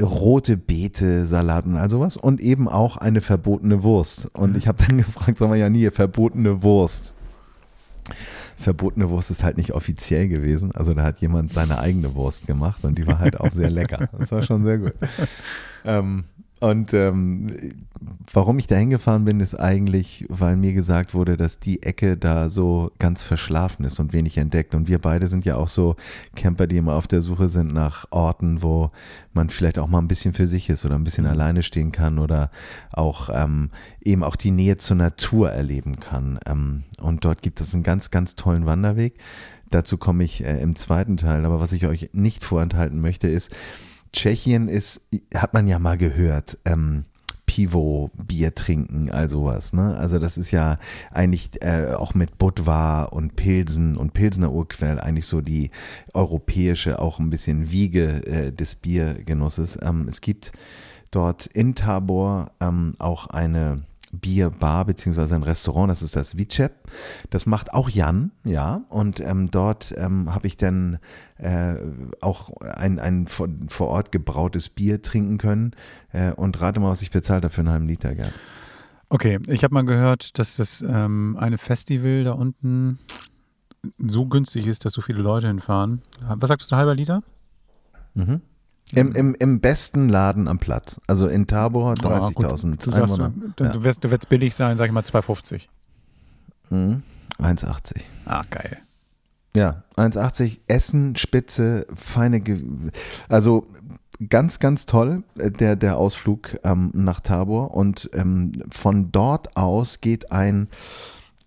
[0.00, 4.30] rote Beete, Salat und all sowas und eben auch eine verbotene Wurst.
[4.34, 7.14] Und ich habe dann gefragt, sagen wir ja nie, verbotene Wurst.
[8.56, 10.72] Verbotene Wurst ist halt nicht offiziell gewesen.
[10.72, 14.08] Also da hat jemand seine eigene Wurst gemacht und die war halt auch sehr lecker.
[14.18, 14.94] Das war schon sehr gut.
[15.84, 16.24] Ähm,
[16.60, 17.54] und ähm,
[18.32, 22.50] warum ich da hingefahren bin, ist eigentlich, weil mir gesagt wurde, dass die Ecke da
[22.50, 24.74] so ganz verschlafen ist und wenig entdeckt.
[24.74, 25.96] Und wir beide sind ja auch so
[26.34, 28.90] Camper, die immer auf der Suche sind nach Orten, wo
[29.32, 31.30] man vielleicht auch mal ein bisschen für sich ist oder ein bisschen mhm.
[31.30, 32.50] alleine stehen kann oder
[32.92, 33.70] auch ähm,
[34.02, 36.38] eben auch die Nähe zur Natur erleben kann.
[36.46, 39.14] Ähm, und dort gibt es einen ganz, ganz tollen Wanderweg.
[39.70, 41.44] Dazu komme ich äh, im zweiten Teil.
[41.44, 43.50] Aber was ich euch nicht vorenthalten möchte, ist,
[44.12, 45.02] Tschechien ist,
[45.34, 47.04] hat man ja mal gehört, ähm,
[47.48, 49.72] Pivo-Bier trinken, all sowas.
[49.72, 49.96] Ne?
[49.96, 50.78] Also das ist ja
[51.10, 55.70] eigentlich äh, auch mit Budvar und Pilsen und Pilsener Urquell eigentlich so die
[56.12, 59.78] europäische, auch ein bisschen Wiege äh, des Biergenusses.
[59.82, 60.52] Ähm, es gibt
[61.10, 66.72] dort in Tabor ähm, auch eine Bierbar beziehungsweise ein Restaurant, das ist das Vicep.
[67.30, 68.82] Das macht auch Jan, ja.
[68.88, 70.98] Und ähm, dort ähm, habe ich dann
[71.36, 71.74] äh,
[72.20, 75.72] auch ein, ein vor, vor, Ort gebrautes Bier trinken können.
[76.12, 78.32] Äh, und rate mal, was ich bezahlt habe für einen halben Liter, gern.
[79.10, 82.98] Okay, ich habe mal gehört, dass das ähm, eine Festival da unten
[83.98, 86.02] so günstig ist, dass so viele Leute hinfahren.
[86.20, 87.22] Was sagst du, ein halber Liter?
[88.14, 88.42] Mhm.
[88.92, 91.00] Im, im, Im besten Laden am Platz.
[91.06, 93.32] Also in Tabor 30.000 ja, Einwohner.
[93.56, 93.70] Du, ja.
[93.70, 95.62] du, wirst, du wirst billig sein, sag ich mal 2,50.
[96.70, 97.02] Mhm.
[97.38, 98.00] 1,80.
[98.24, 98.78] Ah, geil.
[99.54, 102.62] Ja, 1,80 Essen, Spitze, feine, Ge
[103.28, 103.66] also
[104.28, 107.74] ganz, ganz toll, äh, der, der Ausflug ähm, nach Tabor.
[107.74, 110.68] Und ähm, von dort aus geht ein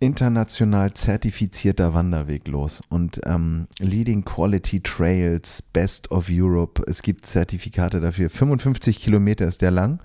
[0.02, 6.84] international zertifizierter Wanderweg los und ähm, Leading Quality Trails, Best of Europe.
[6.88, 8.32] Es gibt Zertifikate dafür.
[8.32, 10.02] 55 Kilometer ist der lang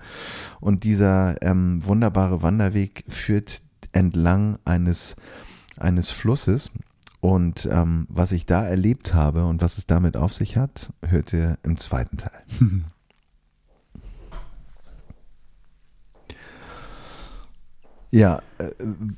[0.61, 5.15] und dieser ähm, wunderbare Wanderweg führt entlang eines,
[5.77, 6.71] eines Flusses.
[7.19, 11.33] Und ähm, was ich da erlebt habe und was es damit auf sich hat, hört
[11.33, 12.43] ihr im zweiten Teil.
[18.17, 18.41] Ja.
[18.57, 18.71] Äh,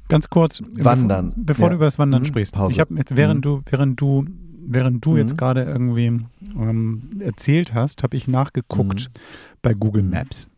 [0.07, 0.61] Ganz kurz.
[0.71, 1.29] Wandern.
[1.29, 1.69] Bevor, bevor ja.
[1.69, 2.27] du über das Wandern mhm.
[2.27, 2.53] sprichst.
[2.53, 2.73] Pause.
[2.73, 3.41] Ich habe jetzt, während mhm.
[3.41, 4.25] du, während du,
[4.65, 5.17] während du mhm.
[5.17, 6.07] jetzt gerade irgendwie
[6.55, 9.19] ähm, erzählt hast, habe ich nachgeguckt mhm.
[9.61, 10.09] bei Google mhm.
[10.11, 10.49] Maps.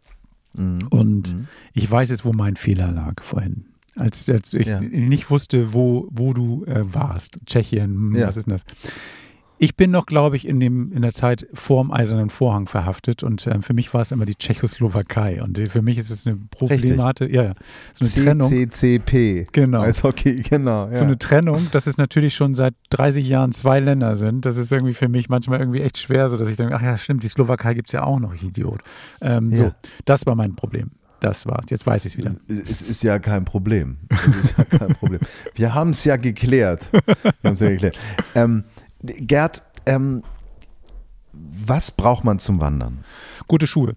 [0.54, 0.88] Mhm.
[0.90, 1.36] Und
[1.74, 3.66] ich weiß jetzt, wo mein Fehler lag vorhin.
[3.96, 4.80] Als, als ich ja.
[4.80, 7.40] nicht wusste, wo, wo du äh, warst.
[7.46, 8.28] Tschechien, ja.
[8.28, 8.64] was ist denn das?
[9.64, 13.46] Ich bin noch, glaube ich, in, dem, in der Zeit vorm Eisernen Vorhang verhaftet und
[13.46, 17.32] äh, für mich war es immer die Tschechoslowakei und für mich ist es eine Problemate,
[17.32, 17.54] ja, ja,
[17.94, 18.50] so eine Trennung.
[18.50, 19.50] CCCP.
[19.52, 19.82] Genau.
[19.82, 20.90] Als Hockey, genau.
[20.90, 20.98] Ja.
[20.98, 24.48] So eine Trennung, dass es natürlich schon seit 30 Jahren zwei Länder sind.
[24.48, 26.98] Das ist irgendwie für mich manchmal irgendwie echt schwer, so dass ich denke, ach ja,
[26.98, 28.82] stimmt, die Slowakei gibt es ja auch noch, ich Idiot.
[29.22, 29.58] Ähm, ja.
[29.58, 29.72] So,
[30.06, 30.90] das war mein Problem.
[31.20, 31.66] Das war's.
[31.70, 32.36] Jetzt weiß ich es wieder.
[32.68, 33.98] Es ist ja kein Problem.
[34.10, 35.20] Es ist ja kein Problem.
[35.54, 36.90] Wir haben es ja geklärt.
[36.92, 38.00] Wir haben es ja geklärt.
[38.34, 38.64] Ähm,
[39.04, 40.24] Gerd, ähm,
[41.34, 43.00] was braucht man zum Wandern?
[43.48, 43.96] Gute Schuhe.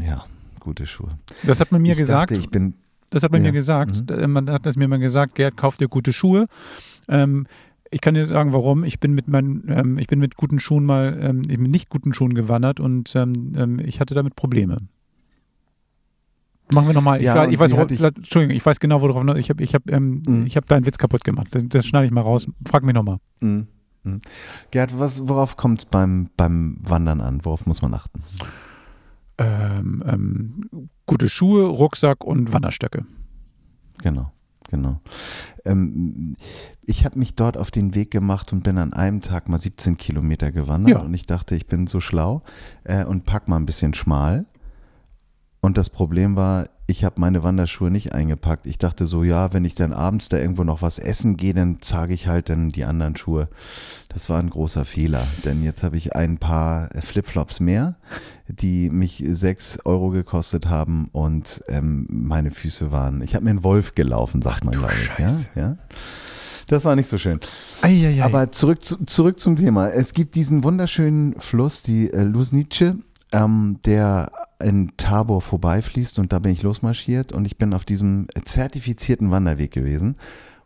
[0.00, 0.24] Ja,
[0.60, 1.18] gute Schuhe.
[1.42, 2.30] Das hat man mir ich gesagt.
[2.30, 2.74] Dachte, ich bin,
[3.10, 3.50] das hat man ja.
[3.50, 4.10] mir gesagt.
[4.10, 4.32] Mhm.
[4.32, 6.46] Man hat das mir mal gesagt, Gerd, kauf dir gute Schuhe.
[7.08, 7.46] Ähm,
[7.90, 8.84] ich kann dir sagen, warum.
[8.84, 12.12] Ich bin mit meinen, ähm, ich bin mit guten Schuhen mal, ähm, eben nicht guten
[12.12, 14.78] Schuhen gewandert und ähm, ähm ich hatte damit Probleme.
[16.72, 17.22] Machen wir nochmal.
[17.22, 19.36] Ja, ich, ich weiß, ich, Entschuldigung, ich weiß genau, worauf.
[19.36, 20.46] Ich habe ich hab, ähm, mhm.
[20.46, 21.48] hab deinen Witz kaputt gemacht.
[21.50, 22.48] Das, das schneide ich mal raus.
[22.66, 23.18] Frag mich nochmal.
[23.40, 23.68] Mhm.
[24.04, 24.20] Mhm.
[24.70, 27.44] Gerd, was, worauf kommt es beim, beim Wandern an?
[27.44, 28.22] Worauf muss man achten?
[29.38, 33.04] Ähm, ähm, gute Schuhe, Rucksack und Wanderstöcke.
[34.02, 34.30] Genau,
[34.70, 35.00] genau.
[35.64, 36.36] Ähm,
[36.82, 39.96] ich habe mich dort auf den Weg gemacht und bin an einem Tag mal 17
[39.96, 41.02] Kilometer gewandert ja.
[41.02, 42.42] und ich dachte, ich bin so schlau
[42.84, 44.46] äh, und pack mal ein bisschen schmal
[45.60, 48.66] Und das Problem war, ich habe meine Wanderschuhe nicht eingepackt.
[48.66, 51.80] Ich dachte so, ja, wenn ich dann abends da irgendwo noch was essen gehe, dann
[51.80, 53.48] zage ich halt dann die anderen Schuhe.
[54.08, 57.96] Das war ein großer Fehler, denn jetzt habe ich ein paar Flipflops mehr,
[58.48, 63.22] die mich sechs Euro gekostet haben und ähm, meine Füße waren.
[63.22, 65.18] Ich habe mir einen Wolf gelaufen, sagt man, glaube ich.
[65.18, 65.38] Ja?
[65.54, 65.76] ja?
[66.66, 67.40] Das war nicht so schön.
[67.82, 68.22] Eieiei.
[68.22, 69.88] Aber zurück, zu, zurück zum Thema.
[69.88, 72.96] Es gibt diesen wunderschönen Fluss, die äh, Lusnice,
[73.34, 78.28] ähm, der in Tabor vorbeifließt und da bin ich losmarschiert und ich bin auf diesem
[78.44, 80.14] zertifizierten Wanderweg gewesen.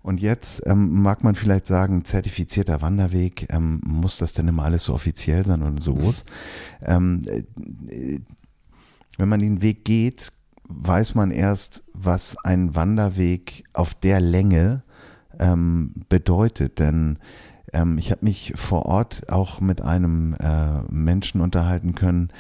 [0.02, 4.84] Und jetzt ähm, mag man vielleicht sagen, zertifizierter Wanderweg, ähm, muss das denn immer alles
[4.84, 6.24] so offiziell sein und so groß?
[6.82, 7.26] Ähm,
[7.88, 8.20] äh,
[9.16, 10.30] wenn man den Weg geht,
[10.68, 14.82] weiß man erst, was ein Wanderweg auf der Länge
[15.38, 16.78] ähm, bedeutet.
[16.78, 17.18] Denn
[17.72, 22.30] ähm, ich habe mich vor Ort auch mit einem äh, Menschen unterhalten können,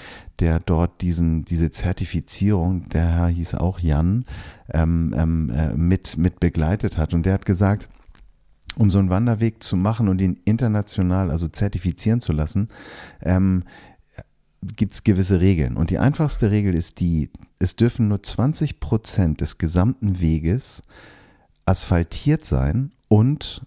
[0.40, 4.24] der dort diesen, diese Zertifizierung, der Herr hieß auch Jan,
[4.72, 7.14] ähm, ähm, äh, mit, mit begleitet hat.
[7.14, 7.88] Und der hat gesagt,
[8.76, 12.68] um so einen Wanderweg zu machen und ihn international, also zertifizieren zu lassen,
[13.22, 13.64] ähm,
[14.76, 15.76] gibt es gewisse Regeln.
[15.76, 20.82] Und die einfachste Regel ist die, es dürfen nur 20 Prozent des gesamten Weges
[21.64, 23.62] asphaltiert sein und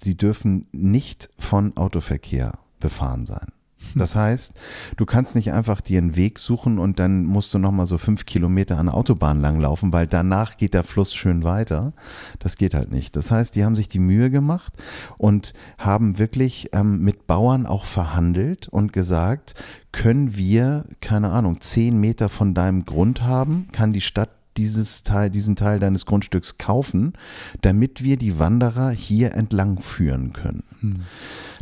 [0.00, 3.48] sie dürfen nicht von Autoverkehr befahren sein.
[3.92, 3.98] Hm.
[3.98, 4.52] Das heißt,
[4.96, 8.26] du kannst nicht einfach dir einen Weg suchen und dann musst du nochmal so fünf
[8.26, 11.92] Kilometer an der Autobahn langlaufen, weil danach geht der Fluss schön weiter.
[12.38, 13.16] Das geht halt nicht.
[13.16, 14.72] Das heißt, die haben sich die Mühe gemacht
[15.18, 19.54] und haben wirklich ähm, mit Bauern auch verhandelt und gesagt,
[19.92, 25.30] können wir, keine Ahnung, zehn Meter von deinem Grund haben, kann die Stadt dieses Teil,
[25.30, 27.14] diesen Teil deines Grundstücks kaufen,
[27.62, 30.62] damit wir die Wanderer hier entlang führen können.
[30.80, 31.00] Hm.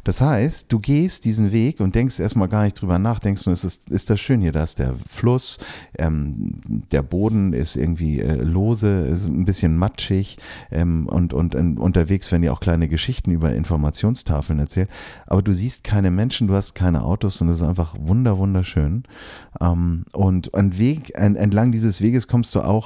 [0.05, 3.53] Das heißt, du gehst diesen Weg und denkst erstmal gar nicht drüber nach, denkst du,
[3.53, 5.59] es ist, ist das schön hier, da ist der Fluss,
[5.97, 10.39] ähm, der Boden ist irgendwie äh, lose, ist ein bisschen matschig
[10.73, 14.91] ähm, und, und, und unterwegs werden dir auch kleine Geschichten über Informationstafeln erzählt,
[15.27, 19.05] aber du siehst keine Menschen, du hast keine Autos und es ist einfach wunder, wunderschön.
[19.61, 22.82] Ähm, und an Weg, an, entlang dieses Weges kommst du auch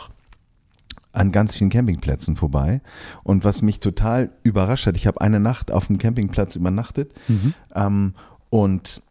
[1.16, 2.80] an ganz vielen Campingplätzen vorbei.
[3.22, 7.54] Und was mich total überrascht hat, ich habe eine Nacht auf dem Campingplatz übernachtet mhm.
[7.74, 8.14] ähm,
[8.50, 9.02] und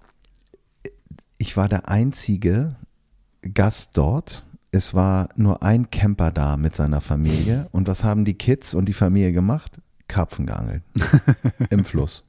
[1.38, 2.76] ich war der einzige
[3.54, 4.46] Gast dort.
[4.72, 7.68] Es war nur ein Camper da mit seiner Familie.
[7.72, 9.74] Und was haben die Kids und die Familie gemacht?
[10.08, 10.84] Karpfen geangelt
[11.70, 12.24] im Fluss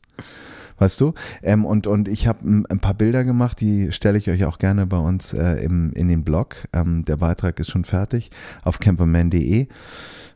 [0.79, 1.15] weißt du?
[1.43, 4.87] Ähm, und, und ich habe ein paar Bilder gemacht, die stelle ich euch auch gerne
[4.87, 6.57] bei uns äh, im, in den Blog.
[6.73, 8.31] Ähm, der Beitrag ist schon fertig
[8.63, 9.69] auf camperman.de.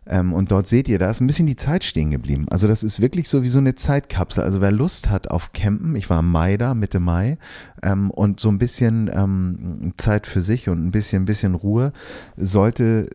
[0.06, 2.46] Ähm, und dort seht ihr, da ist ein bisschen die Zeit stehen geblieben.
[2.50, 4.42] Also das ist wirklich so wie so eine Zeitkapsel.
[4.42, 7.36] Also wer Lust hat auf Campen, ich war im Mai da, Mitte Mai,
[7.82, 11.92] ähm, und so ein bisschen ähm, Zeit für sich und ein bisschen, ein bisschen Ruhe,
[12.36, 13.08] sollte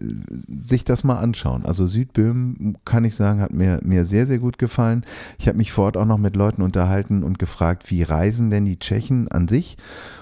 [0.66, 1.66] sich das mal anschauen.
[1.66, 5.06] Also Südböhmen, kann ich sagen, hat mir, mir sehr, sehr gut gefallen.
[5.40, 8.66] Ich habe mich vor Ort auch noch mit Leuten unterhalten und gefragt, wie reisen denn
[8.66, 9.78] die Tschechen an sich?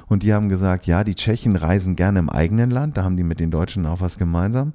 [0.07, 3.23] Und die haben gesagt, ja, die Tschechen reisen gerne im eigenen Land, da haben die
[3.23, 4.73] mit den Deutschen auch was gemeinsam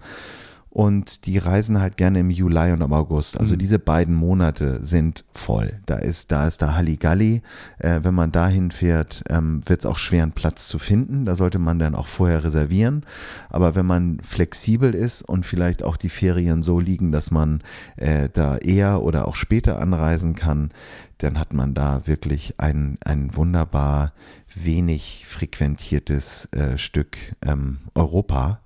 [0.71, 3.39] und die reisen halt gerne im Juli und im August.
[3.39, 3.59] Also mhm.
[3.59, 5.81] diese beiden Monate sind voll.
[5.87, 7.43] Da ist, da ist da Halligalli.
[7.79, 11.25] Äh, wenn man dahin fährt, ähm, wird es auch schwer, einen Platz zu finden.
[11.25, 13.05] Da sollte man dann auch vorher reservieren.
[13.49, 17.63] Aber wenn man flexibel ist und vielleicht auch die Ferien so liegen, dass man
[17.97, 20.71] äh, da eher oder auch später anreisen kann,
[21.19, 24.13] dann hat man da wirklich ein, ein wunderbar
[24.55, 28.61] wenig frequentiertes äh, Stück ähm, Europa.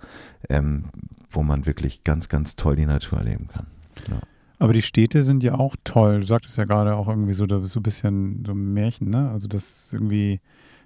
[0.48, 0.84] Ähm,
[1.34, 3.66] wo man wirklich ganz, ganz toll die Natur erleben kann.
[4.08, 4.20] Ja.
[4.58, 6.20] Aber die Städte sind ja auch toll.
[6.20, 9.10] Du sagtest ja gerade auch irgendwie so, da bist so ein bisschen so ein Märchen,
[9.10, 9.30] ne?
[9.30, 10.40] Also das ist irgendwie,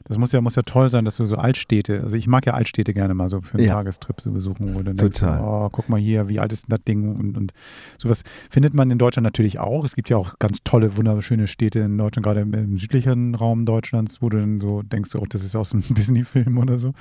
[0.08, 2.54] das muss ja, muss ja toll sein, dass du so Altstädte, also ich mag ja
[2.54, 3.74] Altstädte gerne mal so für einen ja.
[3.74, 6.76] Tagestrip zu besuchen, wo du dann denkst, oh, guck mal hier, wie alt ist denn
[6.76, 7.52] das Ding und, und
[7.98, 9.84] sowas findet man in Deutschland natürlich auch.
[9.84, 13.66] Es gibt ja auch ganz tolle, wunderschöne Städte in Deutschland, gerade im, im südlichen Raum
[13.66, 16.92] Deutschlands, wo du dann so denkst, oh, das ist aus einem Disney-Film oder so.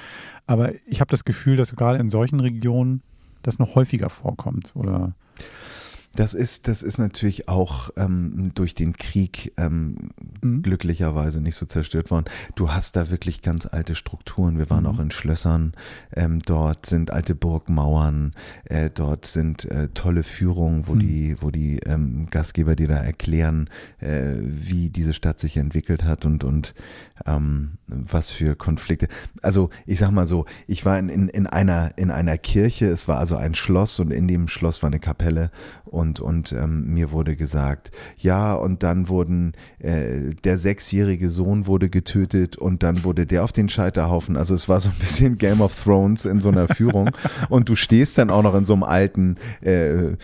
[0.47, 3.01] Aber ich habe das Gefühl, dass gerade in solchen Regionen
[3.45, 4.71] das noch häufiger vorkommt?
[4.75, 5.13] Oder?
[6.15, 10.61] Das ist, das ist natürlich auch ähm, durch den Krieg ähm, mhm.
[10.61, 12.25] glücklicherweise nicht so zerstört worden.
[12.55, 14.57] Du hast da wirklich ganz alte Strukturen.
[14.57, 14.89] Wir waren mhm.
[14.89, 15.73] auch in Schlössern.
[16.15, 18.33] Ähm, dort sind alte Burgmauern.
[18.65, 20.99] Äh, dort sind äh, tolle Führungen, wo mhm.
[20.99, 26.25] die, wo die ähm, Gastgeber dir da erklären, äh, wie diese Stadt sich entwickelt hat
[26.25, 26.73] und und
[27.25, 29.07] ähm, was für Konflikte.
[29.41, 32.87] Also ich sag mal so, ich war in, in, in einer in einer Kirche.
[32.87, 35.51] Es war also ein Schloss und in dem Schloss war eine Kapelle
[35.85, 41.65] und und, und ähm, mir wurde gesagt, ja, und dann wurden, äh, der sechsjährige Sohn
[41.65, 44.37] wurde getötet und dann wurde der auf den Scheiterhaufen.
[44.37, 47.09] Also es war so ein bisschen Game of Thrones in so einer Führung
[47.49, 50.15] und du stehst dann auch noch in so einem alten äh,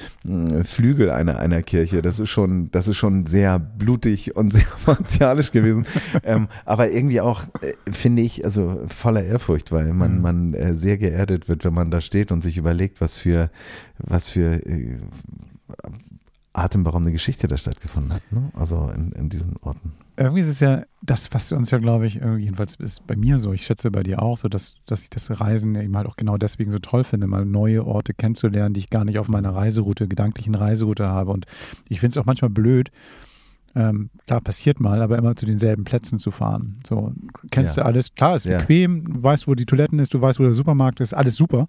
[0.63, 2.01] Flügel einer, einer Kirche.
[2.01, 5.85] Das ist schon, das ist schon sehr blutig und sehr martialisch gewesen.
[6.23, 10.21] ähm, aber irgendwie auch, äh, finde ich, also voller Ehrfurcht, weil man, mhm.
[10.21, 13.49] man äh, sehr geerdet wird, wenn man da steht und sich überlegt, was für,
[13.97, 14.97] was für äh,
[16.63, 18.51] atemberaubende Geschichte da stattgefunden hat, ne?
[18.53, 19.93] also in, in diesen Orten.
[20.17, 23.53] Irgendwie ist es ja das, was uns ja, glaube ich, jedenfalls ist bei mir so,
[23.53, 26.37] ich schätze bei dir auch so, dass, dass ich das Reisen eben halt auch genau
[26.37, 30.07] deswegen so toll finde, mal neue Orte kennenzulernen, die ich gar nicht auf meiner Reiseroute,
[30.07, 31.31] gedanklichen Reiseroute habe.
[31.31, 31.45] Und
[31.89, 32.91] ich finde es auch manchmal blöd,
[33.75, 36.79] ähm, klar, passiert mal, aber immer zu denselben Plätzen zu fahren.
[36.85, 37.13] So,
[37.51, 37.83] kennst ja.
[37.83, 38.13] du alles?
[38.15, 38.59] Klar, ist ja.
[38.59, 41.67] bequem, du weißt, wo die Toiletten ist, du weißt, wo der Supermarkt ist, alles super.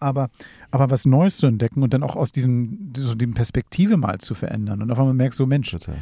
[0.00, 0.30] Aber,
[0.70, 4.34] aber was Neues zu entdecken und dann auch aus diesem, so die Perspektive mal zu
[4.34, 4.82] verändern.
[4.82, 5.96] Und auf einmal merkst du, Mensch, Total.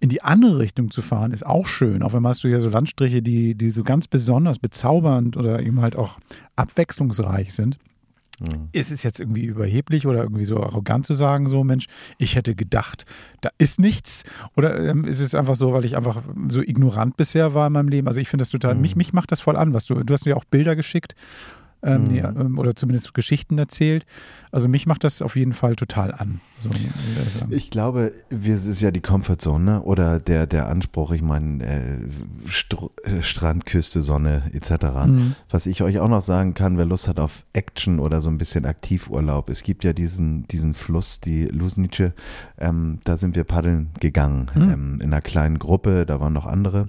[0.00, 2.02] in die andere Richtung zu fahren, ist auch schön.
[2.02, 5.80] Auf einmal hast du ja so Landstriche, die, die so ganz besonders bezaubernd oder eben
[5.80, 6.18] halt auch
[6.56, 7.78] abwechslungsreich sind.
[8.40, 8.68] Mhm.
[8.72, 11.86] Ist es jetzt irgendwie überheblich oder irgendwie so arrogant zu sagen, so Mensch,
[12.18, 13.04] ich hätte gedacht,
[13.40, 14.24] da ist nichts?
[14.56, 17.88] Oder ähm, ist es einfach so, weil ich einfach so ignorant bisher war in meinem
[17.88, 18.06] Leben?
[18.06, 18.82] Also ich finde das total, mhm.
[18.82, 21.14] mich, mich macht das voll an, was du, du hast mir auch Bilder geschickt
[21.82, 22.08] ähm, mhm.
[22.08, 24.04] nee, ähm, oder zumindest Geschichten erzählt.
[24.50, 26.40] Also mich macht das auf jeden Fall total an.
[26.60, 26.70] So,
[27.50, 29.82] ich glaube, wir, es ist ja die Comfortzone ne?
[29.82, 31.98] oder der, der Anspruch, ich meine, äh,
[33.04, 35.06] äh, Strand, Küste, Sonne etc.
[35.06, 35.34] Mhm.
[35.50, 38.38] Was ich euch auch noch sagen kann, wer Lust hat auf Action oder so ein
[38.38, 42.12] bisschen Aktivurlaub, es gibt ja diesen, diesen Fluss, die Lusnice,
[42.58, 44.62] ähm, da sind wir paddeln gegangen mhm.
[44.62, 46.88] ähm, in einer kleinen Gruppe, da waren noch andere.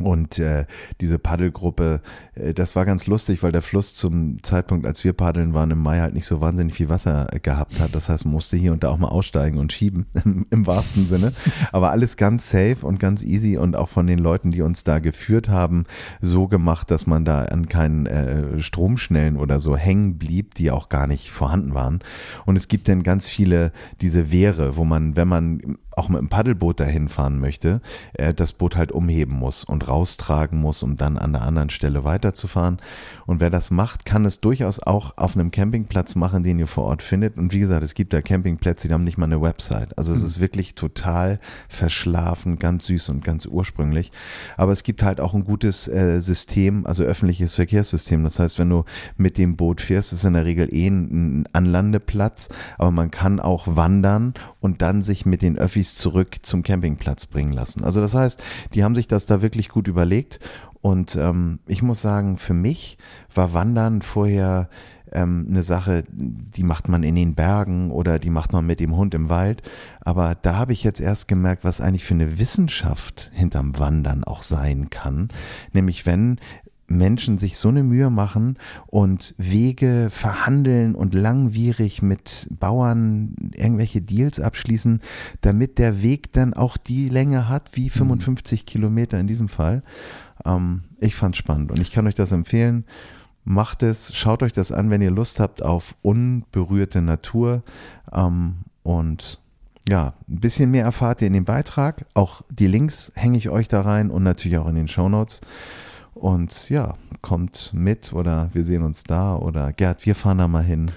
[0.00, 0.66] Und äh,
[1.00, 2.00] diese Paddelgruppe,
[2.34, 5.78] äh, das war ganz lustig, weil der Fluss zum Zeitpunkt, als wir paddeln waren, im
[5.78, 7.94] Mai halt nicht so wahnsinnig viel Wasser gehabt hat.
[7.94, 11.32] Das heißt, musste hier und da auch mal aussteigen und schieben, im, im wahrsten Sinne.
[11.72, 14.98] Aber alles ganz safe und ganz easy und auch von den Leuten, die uns da
[14.98, 15.84] geführt haben,
[16.20, 20.88] so gemacht, dass man da an keinen äh, Stromschnellen oder so hängen blieb, die auch
[20.88, 22.00] gar nicht vorhanden waren.
[22.46, 26.28] Und es gibt dann ganz viele diese Wehre, wo man, wenn man auch mit dem
[26.28, 27.80] Paddelboot dahin fahren möchte,
[28.14, 32.04] äh, das Boot halt umheben muss und raustragen muss, um dann an der anderen Stelle
[32.04, 32.78] weiterzufahren.
[33.26, 36.84] Und wer das macht, kann es durchaus auch auf einem Campingplatz machen, den ihr vor
[36.84, 37.38] Ort findet.
[37.38, 39.96] Und wie gesagt, es gibt da Campingplätze, die haben nicht mal eine Website.
[39.96, 40.26] Also es mhm.
[40.26, 44.12] ist wirklich total verschlafen, ganz süß und ganz ursprünglich.
[44.56, 48.24] Aber es gibt halt auch ein gutes äh, System, also öffentliches Verkehrssystem.
[48.24, 48.84] Das heißt, wenn du
[49.16, 53.66] mit dem Boot fährst, ist in der Regel eh ein Anlandeplatz, aber man kann auch
[53.68, 57.84] wandern und dann sich mit den Öffis zurück zum Campingplatz bringen lassen.
[57.84, 58.42] Also das heißt,
[58.72, 60.40] die haben sich das da wirklich gut überlegt
[60.80, 62.98] und ähm, ich muss sagen, für mich
[63.34, 64.68] war Wandern vorher
[65.12, 68.94] ähm, eine Sache, die macht man in den Bergen oder die macht man mit dem
[68.94, 69.62] Hund im Wald.
[70.00, 74.42] Aber da habe ich jetzt erst gemerkt, was eigentlich für eine Wissenschaft hinterm Wandern auch
[74.42, 75.28] sein kann.
[75.72, 76.38] Nämlich wenn
[76.86, 84.40] Menschen sich so eine Mühe machen und Wege verhandeln und langwierig mit Bauern irgendwelche Deals
[84.40, 85.00] abschließen,
[85.40, 88.66] damit der Weg dann auch die Länge hat wie 55 mhm.
[88.66, 89.82] Kilometer in diesem Fall.
[90.44, 92.84] Ähm, ich fand es spannend und ich kann euch das empfehlen.
[93.44, 97.62] Macht es, schaut euch das an, wenn ihr Lust habt auf unberührte Natur.
[98.12, 99.40] Ähm, und
[99.88, 102.06] ja, ein bisschen mehr erfahrt ihr in dem Beitrag.
[102.14, 105.40] Auch die Links hänge ich euch da rein und natürlich auch in den Show Notes.
[106.14, 110.62] Und ja, kommt mit oder wir sehen uns da oder Gerd, wir fahren da mal
[110.62, 110.90] hin.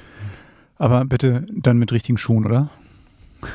[0.78, 2.70] Aber bitte dann mit richtigen Schuhen, oder?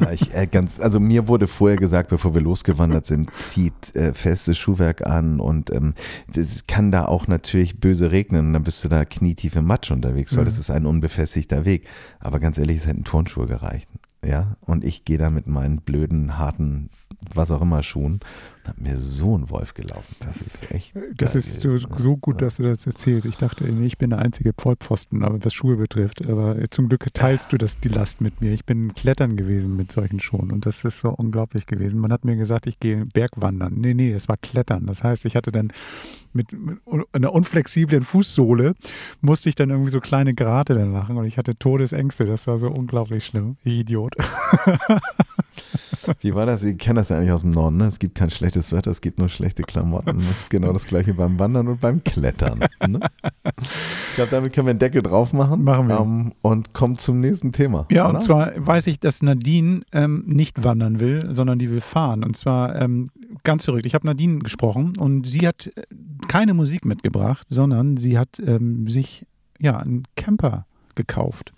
[0.00, 4.12] Ja, ich, äh, ganz, also mir wurde vorher gesagt, bevor wir losgewandert sind, zieht äh,
[4.12, 5.94] festes Schuhwerk an und ähm,
[6.32, 9.90] das kann da auch natürlich böse regnen und dann bist du da knietief im Matsch
[9.90, 10.46] unterwegs, weil mhm.
[10.46, 11.86] das ist ein unbefestigter Weg.
[12.18, 13.88] Aber ganz ehrlich, es hätten Turnschuhe gereicht.
[14.24, 16.90] Ja, und ich gehe da mit meinen blöden, harten,
[17.32, 18.18] was auch immer Schuhen
[18.68, 20.14] hat mir so ein Wolf gelaufen.
[20.20, 20.94] Das ist echt.
[21.16, 23.26] Das ist so, so, gut, dass du das erzählst.
[23.26, 26.26] Ich dachte, ich bin der einzige Vollpfosten, aber was Schuhe betrifft.
[26.28, 28.52] Aber zum Glück teilst du das die Last mit mir.
[28.52, 31.98] Ich bin Klettern gewesen mit solchen Schuhen und das ist so unglaublich gewesen.
[32.00, 33.74] Man hat mir gesagt, ich gehe Bergwandern.
[33.76, 34.86] Nee, nee, es war Klettern.
[34.86, 35.72] Das heißt, ich hatte dann
[36.32, 36.78] mit, mit
[37.12, 38.74] einer unflexiblen Fußsohle
[39.20, 42.24] musste ich dann irgendwie so kleine Grate dann machen und ich hatte Todesängste.
[42.24, 43.56] Das war so unglaublich schlimm.
[43.64, 44.14] Ich Idiot.
[46.20, 46.64] Wie war das?
[46.64, 47.76] Wir kennen das ja eigentlich aus dem Norden.
[47.76, 47.86] Ne?
[47.86, 50.22] Es gibt kein schlechtes Wetter, es gibt nur schlechte Klamotten.
[50.28, 52.60] Das ist genau das gleiche beim Wandern und beim Klettern.
[52.86, 53.00] Ne?
[53.60, 55.64] Ich glaube, damit können wir einen Deckel drauf machen.
[55.64, 56.00] Machen wir.
[56.00, 57.86] Ähm, und kommen zum nächsten Thema.
[57.90, 58.16] Ja, oder?
[58.16, 62.24] und zwar weiß ich, dass Nadine ähm, nicht wandern will, sondern die will fahren.
[62.24, 63.10] Und zwar ähm,
[63.44, 63.86] ganz verrückt.
[63.86, 65.82] Ich habe Nadine gesprochen und sie hat äh,
[66.28, 69.24] keine Musik mitgebracht, sondern sie hat ähm, sich
[69.58, 71.52] ja einen Camper gekauft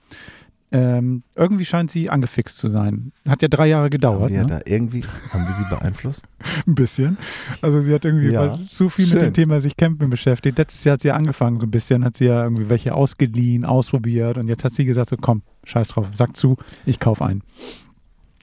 [0.73, 3.13] Ähm, irgendwie scheint sie angefixt zu sein.
[3.29, 4.23] Hat ja drei Jahre gedauert.
[4.23, 4.47] Haben wir ne?
[4.47, 5.03] da irgendwie,
[5.33, 6.25] haben wir sie beeinflusst?
[6.67, 7.19] Ein bisschen.
[7.61, 9.21] Also sie hat irgendwie Ja, zu viel mit schön.
[9.21, 10.59] dem Thema sich campen beschäftigt.
[10.59, 13.65] Letztes Jahr hat sie ja angefangen so ein bisschen, hat sie ja irgendwie welche ausgeliehen,
[13.65, 16.57] ausprobiert und jetzt hat sie gesagt so komm, scheiß drauf, sag zu,
[16.87, 17.43] ich kauf einen.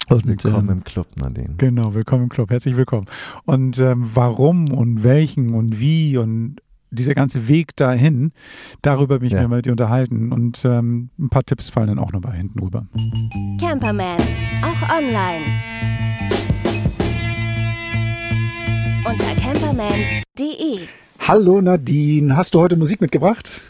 [0.09, 1.55] Und, Willkommen ähm, im Club, Nadine.
[1.57, 3.07] Genau, willkommen im Club, herzlich willkommen.
[3.43, 6.61] Und ähm, warum und welchen und wie und
[6.91, 8.31] dieser ganze Weg dahin,
[8.81, 9.41] darüber bin ich Ja.
[9.47, 12.59] mir mit dir unterhalten und ähm, ein paar Tipps fallen dann auch noch bei hinten
[12.59, 12.85] rüber.
[13.59, 14.17] Camperman,
[14.61, 15.45] auch online.
[19.05, 20.79] Unter camperman.de.
[21.27, 23.61] Hallo Nadine, hast du heute Musik mitgebracht?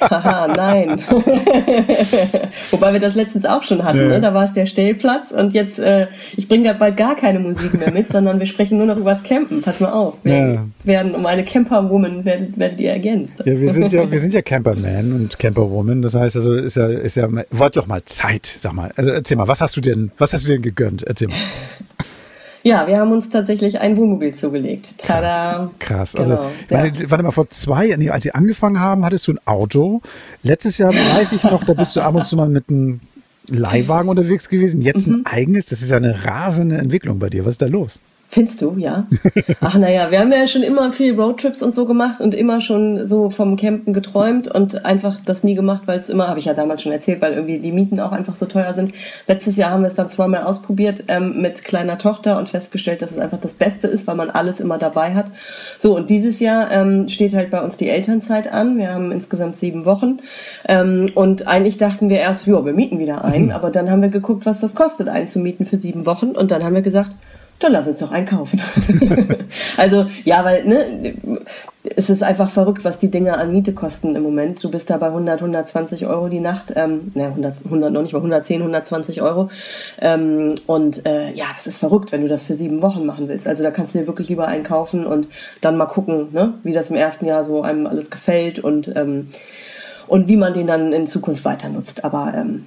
[0.00, 1.00] Haha, nein.
[2.70, 4.08] Wobei wir das letztens auch schon hatten, Ja.
[4.08, 4.20] ne?
[4.20, 7.74] da war es der Stellplatz und jetzt, äh, ich bringe da bald gar keine Musik
[7.78, 9.62] mehr mit, sondern wir sprechen nur noch übers Campen.
[9.62, 10.14] Pass mal auf.
[10.22, 10.66] Wir Ja.
[10.84, 13.34] werden um eine Camperwoman werdet, werdet ihr ergänzt.
[13.44, 16.02] Ja, wir sind ja, wir sind ja Camperman und Camperwoman.
[16.02, 18.90] Das heißt also, ist ja, ist ja, wollt doch mal Zeit, sag mal.
[18.96, 21.02] Also erzähl mal, was hast du denn, was hast du denn gegönnt?
[21.02, 21.36] Erzähl mal.
[22.62, 24.98] Ja, wir haben uns tatsächlich ein Wohnmobil zugelegt.
[24.98, 25.70] Tada.
[25.78, 26.14] Krass.
[26.14, 29.32] Also, Genau, ich meine, warte mal, vor zwei, nee, als sie angefangen haben, hattest du
[29.32, 30.02] ein Auto.
[30.42, 33.00] Letztes Jahr weiß ich noch, da bist du ab und zu mal mit einem
[33.48, 34.80] Leihwagen unterwegs gewesen.
[34.82, 35.22] Jetzt Mhm.
[35.24, 35.66] ein eigenes.
[35.66, 37.44] Das ist ja eine rasende Entwicklung bei dir.
[37.44, 37.98] Was ist da los?
[38.32, 39.08] Findest du, ja?
[39.60, 43.08] Ach naja, wir haben ja schon immer viel Roadtrips und so gemacht und immer schon
[43.08, 46.54] so vom Campen geträumt und einfach das nie gemacht, weil es immer, habe ich ja
[46.54, 48.92] damals schon erzählt, weil irgendwie die Mieten auch einfach so teuer sind.
[49.26, 53.10] Letztes Jahr haben wir es dann zweimal ausprobiert ähm, mit kleiner Tochter und festgestellt, dass
[53.10, 55.26] es einfach das Beste ist, weil man alles immer dabei hat.
[55.76, 58.78] So, und dieses Jahr ähm, steht halt bei uns die Elternzeit an.
[58.78, 60.18] Wir haben insgesamt sieben Wochen.
[60.68, 64.08] Ähm, und eigentlich dachten wir erst, ja, wir mieten wieder ein, aber dann haben wir
[64.08, 66.28] geguckt, was das kostet, einzumieten für sieben Wochen.
[66.28, 67.10] Und dann haben wir gesagt,
[67.60, 68.60] dann lass uns doch einkaufen.
[69.76, 71.14] also ja, weil ne,
[71.96, 74.62] es ist einfach verrückt, was die Dinge an Miete kosten im Moment.
[74.62, 78.12] Du bist da bei 100, 120 Euro die Nacht, ähm, ne, 100, 100 noch nicht
[78.12, 79.50] mal 110, 120 Euro.
[80.00, 83.46] Ähm, und äh, ja, das ist verrückt, wenn du das für sieben Wochen machen willst.
[83.46, 85.28] Also da kannst du dir wirklich lieber einkaufen und
[85.60, 89.28] dann mal gucken, ne, wie das im ersten Jahr so einem alles gefällt und ähm,
[90.06, 92.04] und wie man den dann in Zukunft weiter nutzt.
[92.04, 92.66] Aber ähm,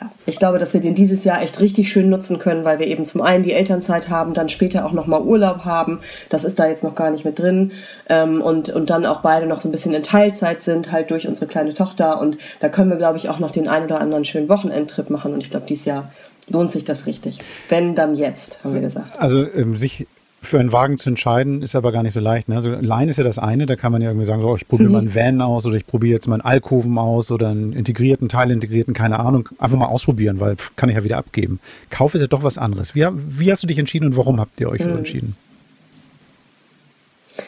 [0.00, 2.86] ja, ich glaube, dass wir den dieses Jahr echt richtig schön nutzen können, weil wir
[2.86, 6.00] eben zum einen die Elternzeit haben, dann später auch nochmal Urlaub haben.
[6.30, 7.72] Das ist da jetzt noch gar nicht mit drin.
[8.08, 11.28] Ähm, und, und dann auch beide noch so ein bisschen in Teilzeit sind, halt durch
[11.28, 12.20] unsere kleine Tochter.
[12.20, 15.34] Und da können wir, glaube ich, auch noch den ein oder anderen schönen Wochenendtrip machen.
[15.34, 16.10] Und ich glaube, dieses Jahr
[16.48, 17.38] lohnt sich das richtig.
[17.68, 19.18] Wenn, dann jetzt, haben wir gesagt.
[19.18, 20.06] Also ähm, sich
[20.42, 22.48] für einen Wagen zu entscheiden, ist aber gar nicht so leicht.
[22.48, 22.56] Ne?
[22.56, 24.90] Also Line ist ja das eine, da kann man ja irgendwie sagen, so, ich probiere
[24.90, 28.28] mal einen Van aus oder ich probiere jetzt mal einen Alkoven aus oder einen integrierten,
[28.28, 29.48] teilintegrierten, keine Ahnung.
[29.58, 31.60] Einfach mal ausprobieren, weil kann ich ja wieder abgeben.
[31.90, 32.94] Kauf ist ja doch was anderes.
[32.94, 35.36] Wie, wie hast du dich entschieden und warum habt ihr euch so entschieden?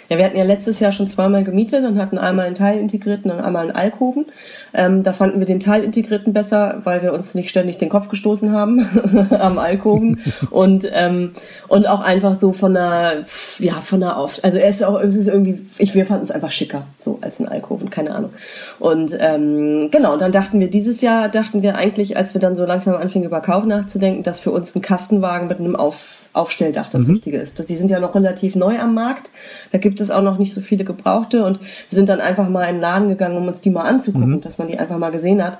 [0.09, 3.41] Ja, wir hatten ja letztes Jahr schon zweimal gemietet und hatten einmal einen teilintegrierten und
[3.41, 4.27] einmal einen Alkoven.
[4.75, 8.53] Ähm, da fanden wir den teilintegrierten besser, weil wir uns nicht ständig den Kopf gestoßen
[8.53, 8.87] haben
[9.39, 10.21] am Alkoven
[10.51, 11.33] und ähm,
[11.69, 13.25] und auch einfach so von der
[13.59, 16.31] ja von der auf also er ist auch es ist irgendwie ich wir fanden es
[16.31, 18.31] einfach schicker so als ein Alkoven keine Ahnung
[18.79, 22.57] und ähm, genau und dann dachten wir dieses Jahr dachten wir eigentlich als wir dann
[22.57, 26.89] so langsam anfingen über Kauf nachzudenken dass für uns ein Kastenwagen mit einem auf Aufstelldach
[26.89, 27.69] das Richtige ist.
[27.69, 29.31] Die sind ja noch relativ neu am Markt.
[29.71, 32.65] Da gibt es auch noch nicht so viele Gebrauchte und wir sind dann einfach mal
[32.65, 35.45] in den Laden gegangen, um uns die mal anzugucken, dass man die einfach mal gesehen
[35.45, 35.59] hat.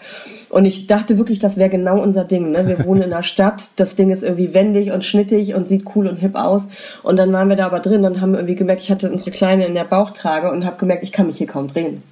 [0.49, 2.51] Und ich dachte wirklich, das wäre genau unser Ding.
[2.51, 2.67] Ne?
[2.67, 6.07] Wir wohnen in einer Stadt, das Ding ist irgendwie wendig und schnittig und sieht cool
[6.07, 6.69] und hip aus.
[7.03, 9.67] Und dann waren wir da aber drin und haben irgendwie gemerkt, ich hatte unsere Kleine
[9.67, 12.03] in der Bauchtrage und habe gemerkt, ich kann mich hier kaum drehen.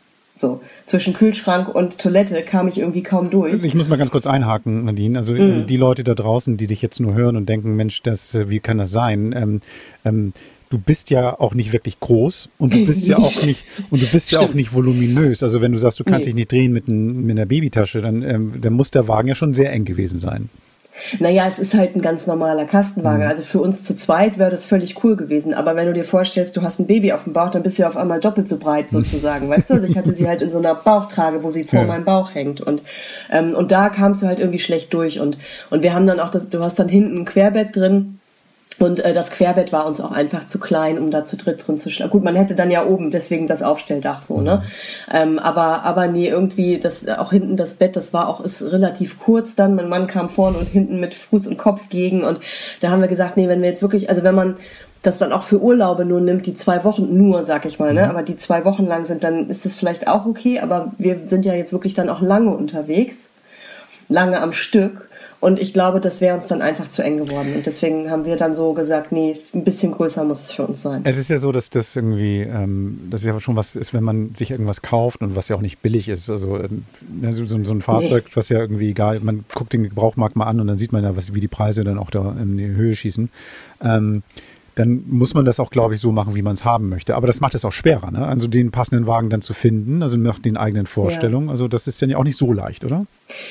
[0.41, 3.63] So, zwischen Kühlschrank und Toilette kam ich irgendwie kaum durch.
[3.63, 5.19] Ich muss mal ganz kurz einhaken, Nadine.
[5.19, 8.35] Also äh, die Leute da draußen, die dich jetzt nur hören und denken, Mensch, das,
[8.35, 9.35] äh, wie kann das sein?
[9.37, 9.61] Ähm,
[10.03, 10.33] ähm,
[10.71, 14.07] du bist ja auch nicht wirklich groß und du bist ja auch nicht und du
[14.07, 15.43] bist ja auch nicht voluminös.
[15.43, 16.33] Also wenn du sagst, du kannst Nee.
[16.33, 19.35] dich nicht drehen mit, ein, mit einer Babytasche, dann, ähm, dann muss der Wagen ja
[19.35, 20.49] schon sehr eng gewesen sein.
[21.19, 23.27] Naja, es ist halt ein ganz normaler Kastenwagen.
[23.27, 25.55] Also für uns zu zweit wäre das völlig cool gewesen.
[25.55, 27.83] Aber wenn du dir vorstellst, du hast ein Baby auf dem Bauch, dann bist du
[27.83, 29.49] ja auf einmal doppelt so breit sozusagen.
[29.51, 31.87] Weißt du, also ich hatte sie halt in so einer Bauchtrage, wo sie vor Ja.
[31.87, 32.61] meinem Bauch hängt.
[32.61, 32.83] Und,
[33.31, 35.21] ähm, und da kamst du halt irgendwie schlecht durch.
[35.21, 35.39] Und,
[35.71, 38.20] und wir haben dann auch das, du hast dann hinten ein Querbett drin.
[38.81, 41.79] Und äh, das Querbett war uns auch einfach zu klein, um da zu dritt drin
[41.79, 42.11] zu schlafen.
[42.11, 44.63] Gut, man hätte dann ja oben deswegen das Aufstelldach so, ne?
[45.13, 49.21] Ähm, aber aber nee, irgendwie das auch hinten das Bett, das war auch ist relativ
[49.21, 49.75] kurz dann.
[49.75, 52.41] Mein Mann kam vorne und hinten mit Fuß und Kopf gegen und
[52.81, 54.57] da haben wir gesagt, nee, wenn wir jetzt wirklich, also wenn man
[55.03, 58.09] das dann auch für Urlaube nur nimmt, die zwei Wochen nur, sag ich mal, ne?
[58.09, 60.61] Aber die zwei Wochen lang sind, dann ist das vielleicht auch okay.
[60.61, 63.29] Aber wir sind ja jetzt wirklich dann auch lange unterwegs.
[64.09, 65.10] lange am Stück.
[65.41, 67.55] Und ich glaube, das wäre uns dann einfach zu eng geworden.
[67.57, 70.83] Und deswegen haben wir dann so gesagt, nee, ein bisschen größer muss es für uns
[70.83, 71.01] sein.
[71.05, 74.05] Es ist ja so, dass das irgendwie, ähm, das ist ja schon was ist, wenn
[74.05, 76.29] man sich irgendwas kauft und was ja auch nicht billig ist.
[76.29, 76.85] Also ähm,
[77.31, 78.33] so, so, ein Fahrzeug, nee.
[78.35, 81.17] was ja irgendwie egal, man guckt den Gebrauchmarkt mal an und dann sieht man ja,
[81.17, 83.31] was, wie die Preise dann auch da in die Höhe schießen.
[83.83, 84.23] Ähm,
[84.75, 87.15] dann muss man das auch, glaube ich, so machen, wie man es haben möchte.
[87.15, 88.27] Aber das macht es auch schwerer, ne?
[88.27, 91.47] Also den passenden Wagen dann zu finden, also nach den eigenen Vorstellungen.
[91.47, 91.53] Ja.
[91.53, 93.07] Also das ist dann ja auch nicht so leicht, oder?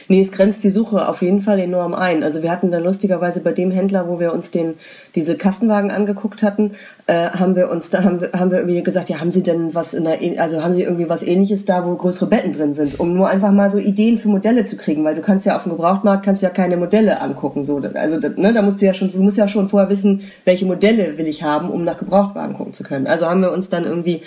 [0.08, 2.24] Nee, es grenzt die Suche auf jeden Fall enorm ein.
[2.24, 4.76] Also wir hatten dann lustigerweise bei dem Händler, wo wir uns den,
[5.16, 6.72] diese Kastenwagen angeguckt hatten,
[7.08, 9.74] äh, haben wir uns, da haben wir, haben wir irgendwie gesagt, ja, haben Sie denn
[9.74, 13.00] was in der, also haben Sie irgendwie was ähnliches da, wo größere Betten drin sind,
[13.00, 15.64] um nur einfach mal so Ideen für Modelle zu kriegen, weil du kannst ja auf
[15.64, 19.12] dem Gebrauchtmarkt kannst ja keine Modelle angucken, so, also, ne, da musst du ja schon,
[19.12, 22.74] du musst ja schon vorher wissen, welche Modelle will ich haben, um nach Gebrauchtwagen gucken
[22.74, 23.08] zu können.
[23.08, 24.22] Also haben wir uns dann irgendwie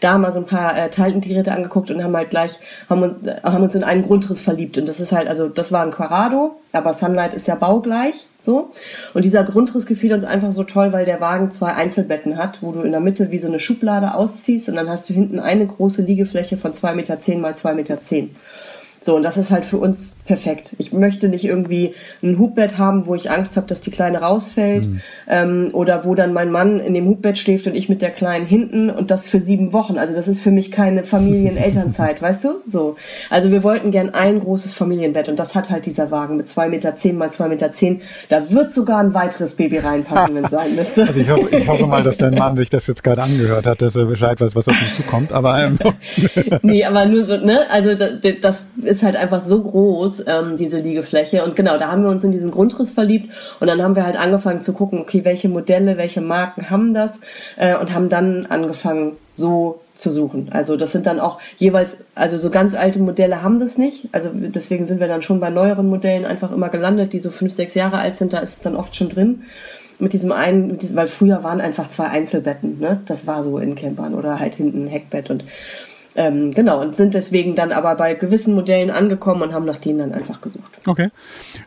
[0.00, 2.58] da mal so ein paar äh, Teilgeräte angeguckt und haben halt gleich,
[2.88, 5.82] haben uns, haben uns in einen Grundriss verliebt und das ist halt, also das war
[5.82, 8.70] ein Quarado, aber Sunlight ist ja baugleich, so.
[9.14, 12.72] Und dieser Grundriss gefiel uns einfach so toll, weil der Wagen zwei Einzelbetten hat, wo
[12.72, 15.66] du in der Mitte wie so eine Schublade ausziehst und dann hast du hinten eine
[15.66, 17.98] große Liegefläche von zwei Meter zehn mal zwei Meter.
[19.08, 20.76] So, und das ist halt für uns perfekt.
[20.76, 24.84] Ich möchte nicht irgendwie ein Hubbett haben, wo ich Angst habe, dass die Kleine rausfällt.
[24.84, 25.00] Mhm.
[25.26, 28.44] Ähm, oder wo dann mein Mann in dem Hubbett schläft und ich mit der Kleinen
[28.44, 29.96] hinten und das für sieben Wochen.
[29.96, 32.48] Also das ist für mich keine Familienelternzeit, weißt du?
[32.66, 32.96] So.
[33.30, 36.68] Also wir wollten gern ein großes Familienbett und das hat halt dieser Wagen mit zwei
[36.68, 37.72] Meter zehn mal zwei Meter.
[37.72, 38.02] zehn.
[38.28, 41.06] Da wird sogar ein weiteres Baby reinpassen, wenn es sein müsste.
[41.06, 43.80] Also ich hoffe, ich hoffe mal, dass dein Mann sich das jetzt gerade angehört hat,
[43.80, 45.32] dass er Bescheid weiß, was auf ihn zukommt.
[45.32, 45.78] Aber ähm.
[46.60, 47.60] nee, aber nur so, ne?
[47.70, 51.44] Also das ist ist halt einfach so groß, ähm, diese Liegefläche.
[51.44, 54.16] Und genau, da haben wir uns in diesen Grundriss verliebt und dann haben wir halt
[54.16, 57.20] angefangen zu gucken, okay, welche Modelle, welche Marken haben das
[57.56, 60.48] äh, und haben dann angefangen, so zu suchen.
[60.50, 64.08] Also das sind dann auch jeweils, also so ganz alte Modelle haben das nicht.
[64.12, 67.52] Also deswegen sind wir dann schon bei neueren Modellen einfach immer gelandet, die so fünf,
[67.52, 69.42] sechs Jahre alt sind, da ist es dann oft schon drin.
[70.00, 73.00] Mit diesem einen, mit diesem, weil früher waren einfach zwei Einzelbetten, ne?
[73.06, 75.42] Das war so in Campern oder halt hinten ein Heckbett und
[76.16, 79.98] ähm, genau, und sind deswegen dann aber bei gewissen Modellen angekommen und haben nach denen
[79.98, 80.72] dann einfach gesucht.
[80.86, 81.10] Okay.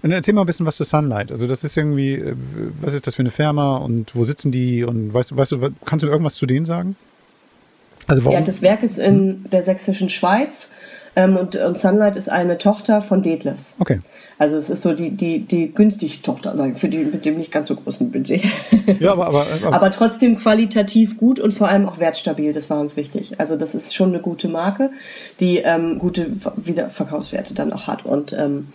[0.02, 1.32] Und erzähl mal ein bisschen was zu Sunlight.
[1.32, 2.36] Also das ist irgendwie, äh,
[2.82, 5.70] was ist das für eine Firma und wo sitzen die und weißt du, weißt du,
[5.86, 6.96] kannst du irgendwas zu denen sagen?
[8.08, 8.40] Also warum?
[8.40, 10.70] Ja, das Werk ist in der sächsischen Schweiz
[11.16, 13.76] ähm, und, und Sunlight ist eine Tochter von Detlefs.
[13.80, 14.00] Okay.
[14.42, 17.38] Also es ist so die, die, die günstige Tochter, sage ich, für die mit dem
[17.38, 18.44] nicht ganz so großen Budget.
[19.00, 22.80] Ja, aber, aber, aber, aber trotzdem qualitativ gut und vor allem auch wertstabil, das war
[22.80, 23.40] uns wichtig.
[23.40, 24.90] Also das ist schon eine gute Marke,
[25.40, 28.04] die ähm, gute Wiederverkaufswerte dann auch hat.
[28.04, 28.70] Und ähm,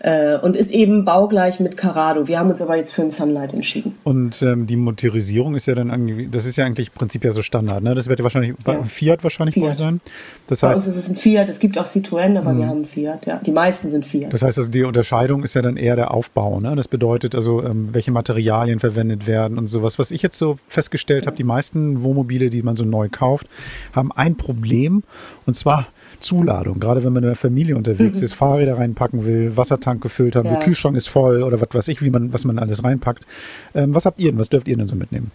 [0.00, 2.28] äh, und ist eben baugleich mit Carado.
[2.28, 3.94] Wir haben uns aber jetzt für ein Sunlight entschieden.
[4.04, 5.88] Und ähm, die Motorisierung ist ja dann
[6.30, 7.94] das ist ja eigentlich im Prinzip ja so Standard, ne?
[7.94, 8.82] Das wird ja wahrscheinlich ja.
[8.84, 9.76] Fiat wahrscheinlich Fiat.
[9.76, 10.00] sein.
[10.46, 12.58] Das heißt, Bei uns ist es ein Fiat, es gibt auch Citroën, aber mh.
[12.58, 13.40] wir haben ein Fiat, ja.
[13.44, 14.32] Die meisten sind Fiat.
[14.32, 16.74] Das heißt also, die Unterscheidung ist ja dann eher der Aufbau, ne?
[16.76, 19.98] Das bedeutet also, ähm, welche Materialien verwendet werden und sowas.
[19.98, 23.48] Was ich jetzt so festgestellt habe, die meisten Wohnmobile, die man so neu kauft,
[23.92, 25.02] haben ein Problem
[25.46, 25.88] und zwar
[26.20, 26.80] Zuladung.
[26.80, 28.24] Gerade wenn man in der Familie unterwegs mhm.
[28.24, 30.54] ist, Fahrräder reinpacken will, Wassertank gefüllt haben, ja.
[30.56, 33.26] der Kühlschrank ist voll oder was weiß ich, wie man, was man alles reinpackt.
[33.74, 34.38] Ähm, was habt ihr denn?
[34.38, 35.30] Was dürft ihr denn so mitnehmen?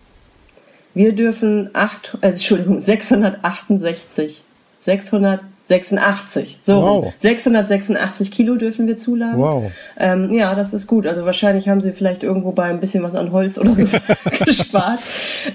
[0.93, 4.41] Wir dürfen acht, also Entschuldigung, 668.
[4.81, 5.41] 600
[5.73, 6.59] 86.
[6.61, 7.13] So, wow.
[7.19, 9.39] 686 Kilo dürfen wir zuladen.
[9.39, 9.71] Wow.
[9.97, 11.07] Ähm, ja, das ist gut.
[11.07, 13.85] Also wahrscheinlich haben sie vielleicht irgendwo bei ein bisschen was an Holz oder so
[14.45, 14.99] gespart.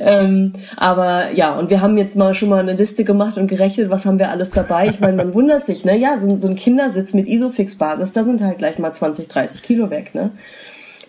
[0.01, 3.91] Ähm, aber ja, und wir haben jetzt mal schon mal eine Liste gemacht und gerechnet,
[3.91, 4.89] was haben wir alles dabei.
[4.89, 5.97] Ich meine, man wundert sich, ne?
[5.97, 9.91] Ja, so, so ein Kindersitz mit Isofix-Basis, da sind halt gleich mal 20, 30 Kilo
[9.91, 10.31] weg, ne?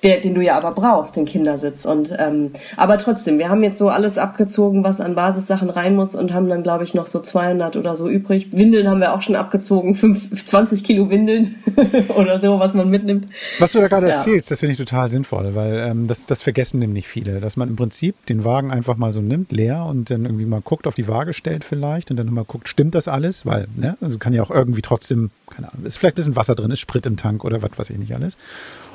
[0.04, 1.86] Der, den du ja aber brauchst, den Kindersitz.
[1.86, 6.16] Und ähm, aber trotzdem, wir haben jetzt so alles abgezogen, was an Basissachen rein muss
[6.16, 8.48] und haben dann, glaube ich, noch so 200 oder so übrig.
[8.52, 11.56] Windeln haben wir auch schon abgezogen, 5, 20 Kilo Windeln
[12.16, 13.28] oder so, was man mitnimmt.
[13.60, 14.14] Was du da gerade ja.
[14.14, 17.70] erzählst, das finde ich total sinnvoll, weil ähm, das, das vergessen nämlich viele, dass man
[17.70, 20.96] im Prinzip den Wagen einfach mal so nimmt, leer und dann irgendwie mal guckt, auf
[20.96, 23.46] die Waage stellt vielleicht und dann mal guckt, stimmt das alles?
[23.46, 26.56] Weil, ne, also kann ja auch irgendwie trotzdem, keine Ahnung, ist vielleicht ein bisschen Wasser
[26.56, 28.38] drin, ist Sprit im Tank oder was weiß ich nicht alles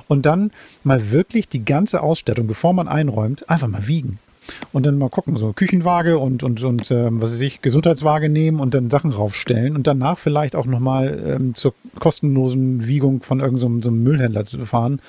[0.08, 0.50] und dann
[0.82, 4.18] mal wirklich die ganze Ausstattung, bevor man einräumt, einfach mal wiegen.
[4.72, 8.60] Und dann mal gucken, so Küchenwaage und, und, und ähm, was weiß ich, Gesundheitswaage nehmen
[8.60, 13.82] und dann Sachen raufstellen und danach vielleicht auch nochmal ähm, zur kostenlosen Wiegung von irgendeinem
[13.82, 15.00] so, so Müllhändler zu fahren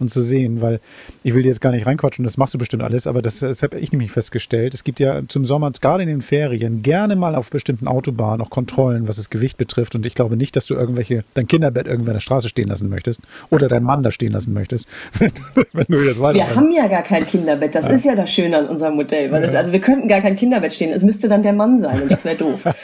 [0.00, 0.80] und zu sehen, weil
[1.22, 3.62] ich will dir jetzt gar nicht reinquatschen, das machst du bestimmt alles, aber das, das
[3.62, 4.74] habe ich nämlich festgestellt.
[4.74, 8.50] Es gibt ja zum Sommer, gerade in den Ferien, gerne mal auf bestimmten Autobahnen auch
[8.50, 9.94] Kontrollen, was das Gewicht betrifft.
[9.94, 12.88] Und ich glaube nicht, dass du irgendwelche, dein Kinderbett irgendwo in der Straße stehen lassen
[12.88, 13.20] möchtest
[13.50, 14.86] oder deinen Mann da stehen lassen möchtest,
[15.18, 15.32] wenn,
[15.72, 16.38] wenn du jetzt weiter.
[16.38, 17.92] Wir haben ja gar kein Kinderbett, das ja.
[17.92, 19.48] ist ja das Schöne an unserem Modell, weil ja.
[19.48, 22.10] das, also wir könnten gar kein Kinderbett stehen, es müsste dann der Mann sein und
[22.10, 22.60] das wäre doof.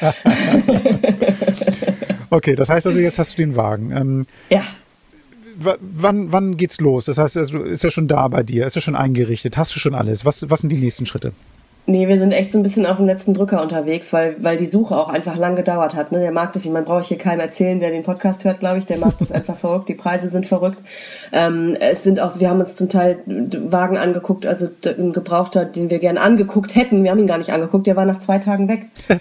[2.31, 3.91] okay, das heißt also, jetzt hast du den Wagen.
[3.91, 4.63] Ähm, ja
[5.59, 7.05] wann, wann geht's los?
[7.05, 8.67] Das heißt, also, ist er schon da bei dir?
[8.67, 9.57] Ist er schon eingerichtet?
[9.57, 10.25] Hast du schon alles?
[10.25, 11.33] Was, was sind die nächsten Schritte?
[11.85, 14.69] Nee, wir sind echt so ein bisschen auf dem letzten Drücker unterwegs, weil, weil die
[14.69, 16.13] Suche auch einfach lang gedauert hat.
[16.13, 16.21] Ne?
[16.21, 18.79] Der Markt ist, ich meine, brauche ich hier keinem erzählen, der den Podcast hört, glaube
[18.79, 18.87] ich.
[18.87, 20.79] Der Markt ist einfach verrückt, die Preise sind verrückt.
[21.33, 25.91] Ähm, es sind auch, wir haben uns zum Teil Wagen angeguckt, also ein Gebrauchter, den
[25.91, 27.03] wir gerne angeguckt hätten.
[27.03, 28.87] Wir haben ihn gar nicht angeguckt, der war nach zwei Tagen weg.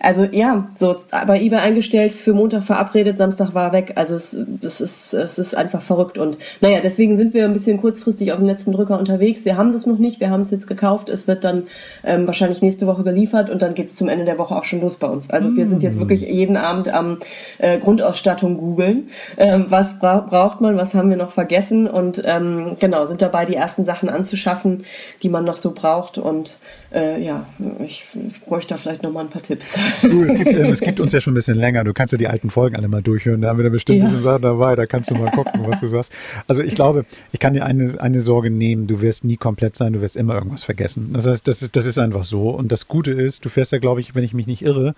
[0.00, 0.96] Also ja, so
[1.26, 3.92] bei eBay eingestellt, für Montag verabredet, Samstag war weg.
[3.96, 6.16] Also es, es, ist, es ist einfach verrückt.
[6.16, 9.44] Und naja, deswegen sind wir ein bisschen kurzfristig auf dem letzten Drücker unterwegs.
[9.44, 11.10] Wir haben das noch nicht, wir haben es jetzt gekauft.
[11.10, 11.64] Es wird dann
[12.02, 14.80] ähm, wahrscheinlich nächste Woche geliefert und dann geht es zum Ende der Woche auch schon
[14.80, 15.28] los bei uns.
[15.28, 16.00] Also wir sind jetzt mm.
[16.00, 17.18] wirklich jeden Abend am
[17.58, 19.10] äh, Grundausstattung googeln.
[19.36, 21.86] Ähm, was bra braucht man, was haben wir noch vergessen?
[21.86, 24.84] Und ähm, genau, sind dabei, die ersten Sachen anzuschaffen,
[25.22, 26.16] die man noch so braucht.
[26.16, 26.58] Und
[26.92, 27.46] äh, ja,
[27.84, 29.78] ich, ich bräuchte da vielleicht noch mal ein paar Tipps.
[30.02, 31.84] Du, es gibt, es gibt uns ja schon ein bisschen länger.
[31.84, 33.40] Du kannst ja die alten Folgen alle mal durchhören.
[33.42, 34.04] Da haben wir da bestimmt ja.
[34.04, 34.74] ein bisschen Sachen dabei.
[34.74, 36.12] Da kannst du mal gucken, was du sagst.
[36.48, 38.86] Also ich glaube, ich kann dir eine, eine Sorge nehmen.
[38.86, 39.92] Du wirst nie komplett sein.
[39.92, 41.10] Du wirst immer irgendwas vergessen.
[41.12, 42.50] Das heißt, das ist, das ist einfach so.
[42.50, 44.94] Und das Gute ist, du fährst ja, glaube ich, wenn ich mich nicht irre,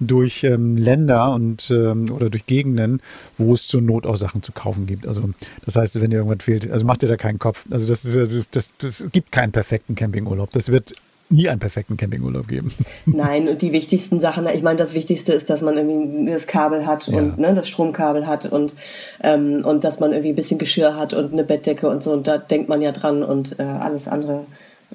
[0.00, 3.00] durch ähm, Länder und ähm, oder durch Gegenden,
[3.38, 5.06] wo es zur Not auch Sachen zu kaufen gibt.
[5.06, 5.30] Also
[5.64, 7.66] das heißt, wenn dir irgendwas fehlt, also mach dir da keinen Kopf.
[7.70, 10.50] Also das ist das, das gibt keinen perfekten Campingurlaub.
[10.50, 10.94] Das wird
[11.28, 12.72] nie einen perfekten Campingurlaub geben.
[13.06, 16.86] Nein, und die wichtigsten Sachen, ich meine, das Wichtigste ist, dass man irgendwie das Kabel
[16.86, 17.18] hat ja.
[17.18, 18.74] und ne, das Stromkabel hat und,
[19.22, 22.12] ähm, und dass man irgendwie ein bisschen Geschirr hat und eine Bettdecke und so.
[22.12, 24.46] Und da denkt man ja dran und äh, alles andere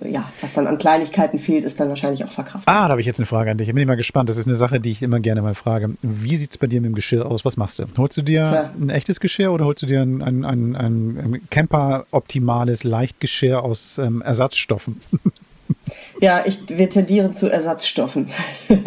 [0.03, 2.67] ja, was dann an Kleinigkeiten fehlt, ist dann wahrscheinlich auch verkraftet.
[2.67, 3.67] Ah, da habe ich jetzt eine Frage an dich.
[3.67, 4.29] Ich bin immer gespannt.
[4.29, 5.91] Das ist eine Sache, die ich immer gerne mal frage.
[6.01, 7.45] Wie sieht es bei dir mit dem Geschirr aus?
[7.45, 7.85] Was machst du?
[7.97, 8.73] Holst du dir Tja.
[8.79, 14.21] ein echtes Geschirr oder holst du dir ein, ein, ein, ein Camper-optimales Leichtgeschirr aus ähm,
[14.21, 15.01] Ersatzstoffen?
[16.21, 18.29] Ja, ich, wir tendieren zu Ersatzstoffen.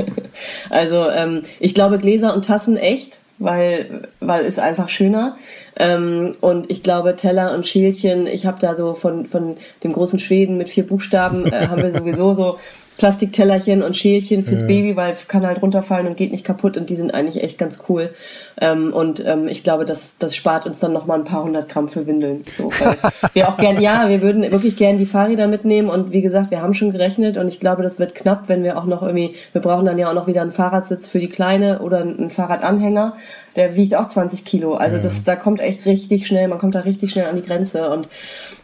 [0.70, 5.37] also ähm, ich glaube Gläser und Tassen echt, weil, weil ist einfach schöner.
[5.76, 10.20] Ähm, und ich glaube Teller und Schälchen, ich habe da so von, von dem großen
[10.20, 12.59] Schweden mit vier Buchstaben, äh, haben wir sowieso so
[12.99, 14.66] Plastiktellerchen und Schälchen fürs ja.
[14.68, 17.82] Baby, weil kann halt runterfallen und geht nicht kaputt und die sind eigentlich echt ganz
[17.89, 18.14] cool.
[18.61, 21.89] Ähm, und ähm, ich glaube, das, das spart uns dann nochmal ein paar hundert Gramm
[21.89, 22.45] für Windeln.
[22.51, 22.71] So,
[23.33, 26.63] wir auch gern, ja, wir würden wirklich gern die Fahrräder mitnehmen und wie gesagt, wir
[26.63, 29.61] haben schon gerechnet und ich glaube, das wird knapp, wenn wir auch noch irgendwie, wir
[29.61, 33.17] brauchen dann ja auch noch wieder einen Fahrradsitz für die Kleine oder einen Fahrradanhänger.
[33.57, 34.75] Der wiegt auch 20 Kilo.
[34.75, 37.89] Also das, da kommt echt richtig schnell, man kommt da richtig schnell an die Grenze
[37.91, 38.09] und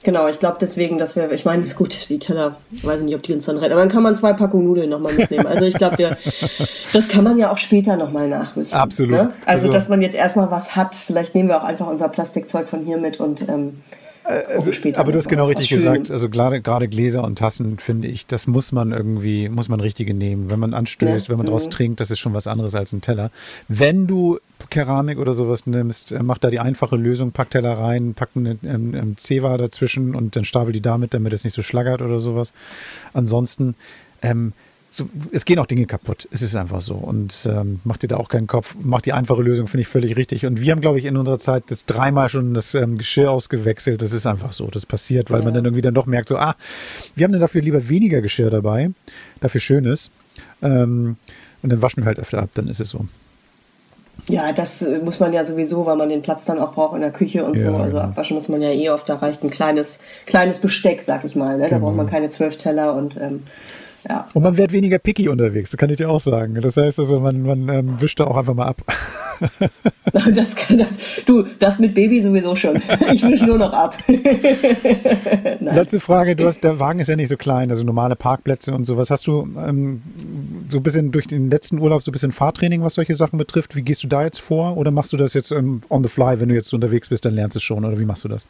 [0.03, 3.34] Genau, ich glaube deswegen, dass wir, ich meine, gut, die Teller, weiß nicht, ob die
[3.34, 5.47] uns dann retten, aber dann kann man zwei Packungen Nudeln nochmal mitnehmen.
[5.47, 6.16] Also ich glaube, wir,
[6.95, 8.78] das kann man ja auch später nochmal nachrüsten.
[8.78, 9.11] Absolut.
[9.11, 9.32] Ne?
[9.45, 12.68] Also, also, dass man jetzt erstmal was hat, vielleicht nehmen wir auch einfach unser Plastikzeug
[12.68, 13.83] von hier mit und ähm,
[14.24, 16.11] äh, also, aber du hast genau richtig gesagt.
[16.11, 20.12] Also gerade, gerade Gläser und Tassen finde ich, das muss man irgendwie, muss man richtige
[20.12, 20.51] nehmen.
[20.51, 21.31] Wenn man anstößt, ja.
[21.31, 21.53] wenn man mhm.
[21.53, 23.31] draus trinkt, das ist schon was anderes als ein Teller.
[23.68, 28.12] Wenn du Keramik oder sowas nimmst, äh, mach da die einfache Lösung, pack Teller rein,
[28.12, 31.62] pack eine ähm, ähm, Zewa dazwischen und dann stapel die damit, damit es nicht so
[31.62, 32.53] schlaggert oder sowas.
[33.14, 33.74] Ansonsten
[34.20, 34.53] ähm,
[34.93, 36.28] so, es gehen auch Dinge kaputt.
[36.32, 36.95] Es ist einfach so.
[36.95, 38.74] Und ähm, macht dir da auch keinen Kopf.
[38.82, 40.47] Macht die einfache Lösung, finde ich völlig richtig.
[40.47, 44.03] Und wir haben, glaube ich, in unserer Zeit das dreimal schon das ähm, Geschirr ausgewechselt.
[44.03, 44.66] Das ist einfach so.
[44.66, 45.45] Das passiert, weil ja.
[45.45, 46.57] man dann irgendwie dann doch merkt, so, ah,
[47.14, 48.91] wir haben dann dafür lieber weniger Geschirr dabei,
[49.41, 50.11] dafür Schönes.
[50.61, 51.16] Ähm,
[51.62, 53.07] und dann waschen wir halt öfter ab, dann ist es so.
[54.28, 57.01] Ja, das äh, muss man ja sowieso, weil man den Platz dann auch braucht in
[57.01, 57.76] der Küche und ja, so.
[57.76, 58.09] Also genau.
[58.09, 59.09] abwaschen muss man ja eh oft.
[59.09, 61.57] Da reicht ein kleines, kleines Besteck, sag ich mal.
[61.59, 61.64] Ne?
[61.64, 61.86] Da genau.
[61.86, 63.45] braucht man keine zwölf Teller und ähm,
[64.09, 64.28] ja.
[64.32, 66.55] Und man wird weniger picky unterwegs, das kann ich dir auch sagen.
[66.61, 68.82] Das heißt also, man, man ähm, wischt da auch einfach mal ab.
[70.34, 70.90] das kann das.
[71.26, 72.80] Du, das mit Baby sowieso schon.
[73.12, 73.96] Ich wische nur noch ab.
[75.61, 78.84] Letzte Frage, du hast, der Wagen ist ja nicht so klein, also normale Parkplätze und
[78.84, 79.11] sowas.
[79.11, 80.03] Hast du ähm,
[80.70, 83.74] so ein bisschen durch den letzten Urlaub so ein bisschen Fahrtraining, was solche Sachen betrifft?
[83.74, 84.76] Wie gehst du da jetzt vor?
[84.76, 87.34] Oder machst du das jetzt ähm, on the fly, wenn du jetzt unterwegs bist, dann
[87.34, 87.84] lernst du es schon?
[87.84, 88.46] Oder wie machst du das?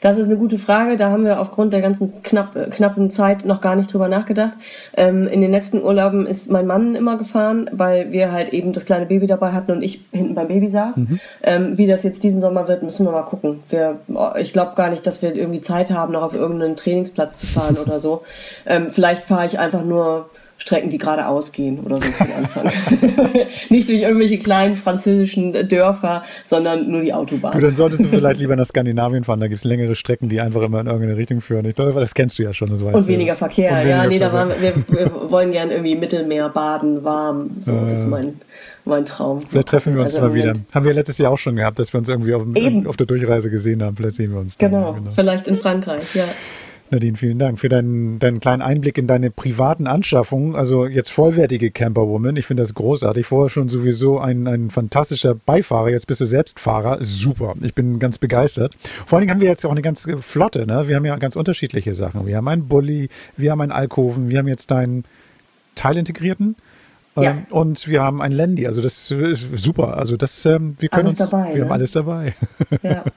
[0.00, 0.96] Das ist eine gute Frage.
[0.96, 4.54] Da haben wir aufgrund der ganzen knapp, knappen Zeit noch gar nicht drüber nachgedacht.
[4.96, 8.84] Ähm, in den letzten Urlauben ist mein Mann immer gefahren, weil wir halt eben das
[8.84, 10.96] kleine Baby dabei hatten und ich hinten beim Baby saß.
[10.96, 11.20] Mhm.
[11.42, 13.60] Ähm, wie das jetzt diesen Sommer wird, müssen wir mal gucken.
[13.68, 13.98] Wir,
[14.38, 17.76] ich glaube gar nicht, dass wir irgendwie Zeit haben, noch auf irgendeinen Trainingsplatz zu fahren
[17.76, 18.22] oder so.
[18.66, 22.64] Ähm, vielleicht fahre ich einfach nur Strecken, die gerade ausgehen oder so zum Anfang.
[23.68, 27.52] Nicht durch irgendwelche kleinen französischen Dörfer, sondern nur die Autobahn.
[27.52, 29.40] Du, dann solltest du vielleicht lieber nach Skandinavien fahren.
[29.40, 31.66] Da gibt es längere Strecken, die einfach immer in irgendeine Richtung führen.
[31.66, 32.70] Ich glaube, das kennst du ja schon.
[32.70, 33.36] Das weißt Und weniger.
[33.36, 33.70] Verkehr.
[33.70, 34.28] Und weniger ja, nee, Verkehr.
[34.28, 37.50] da waren wir, wir, wollen gern irgendwie Mittelmeer baden, warm.
[37.60, 38.40] So äh, ist mein,
[38.86, 39.42] mein Traum.
[39.42, 40.54] Vielleicht treffen wir uns also mal wieder.
[40.72, 42.42] Haben wir letztes Jahr auch schon gehabt, dass wir uns irgendwie auf,
[42.86, 43.94] auf der Durchreise gesehen haben.
[43.96, 44.56] Vielleicht sehen wir uns.
[44.56, 44.70] Dann.
[44.70, 46.24] Genau, genau, vielleicht in Frankreich, ja.
[46.90, 50.54] Nadine, vielen Dank für deinen, deinen kleinen Einblick in deine privaten Anschaffungen.
[50.54, 52.36] Also jetzt vollwertige Camperwoman.
[52.36, 53.26] Ich finde das großartig.
[53.26, 55.90] Vorher schon sowieso ein, ein fantastischer Beifahrer.
[55.90, 56.98] Jetzt bist du selbst Fahrer.
[57.00, 57.54] Super.
[57.62, 58.76] Ich bin ganz begeistert.
[59.06, 60.66] Vor allen Dingen haben wir jetzt auch eine ganz Flotte.
[60.66, 60.86] Ne?
[60.86, 62.26] Wir haben ja ganz unterschiedliche Sachen.
[62.26, 65.04] Wir haben einen Bulli, wir haben einen Alkoven, wir haben jetzt deinen
[65.74, 66.56] teilintegrierten.
[67.16, 67.30] Ja.
[67.30, 69.96] Ähm, und wir haben ein Landy, also das ist super.
[69.96, 71.74] Also das, ähm, wir können Alles uns, dabei, wir haben ne?
[71.74, 72.34] alles dabei.
[72.82, 73.04] Ja.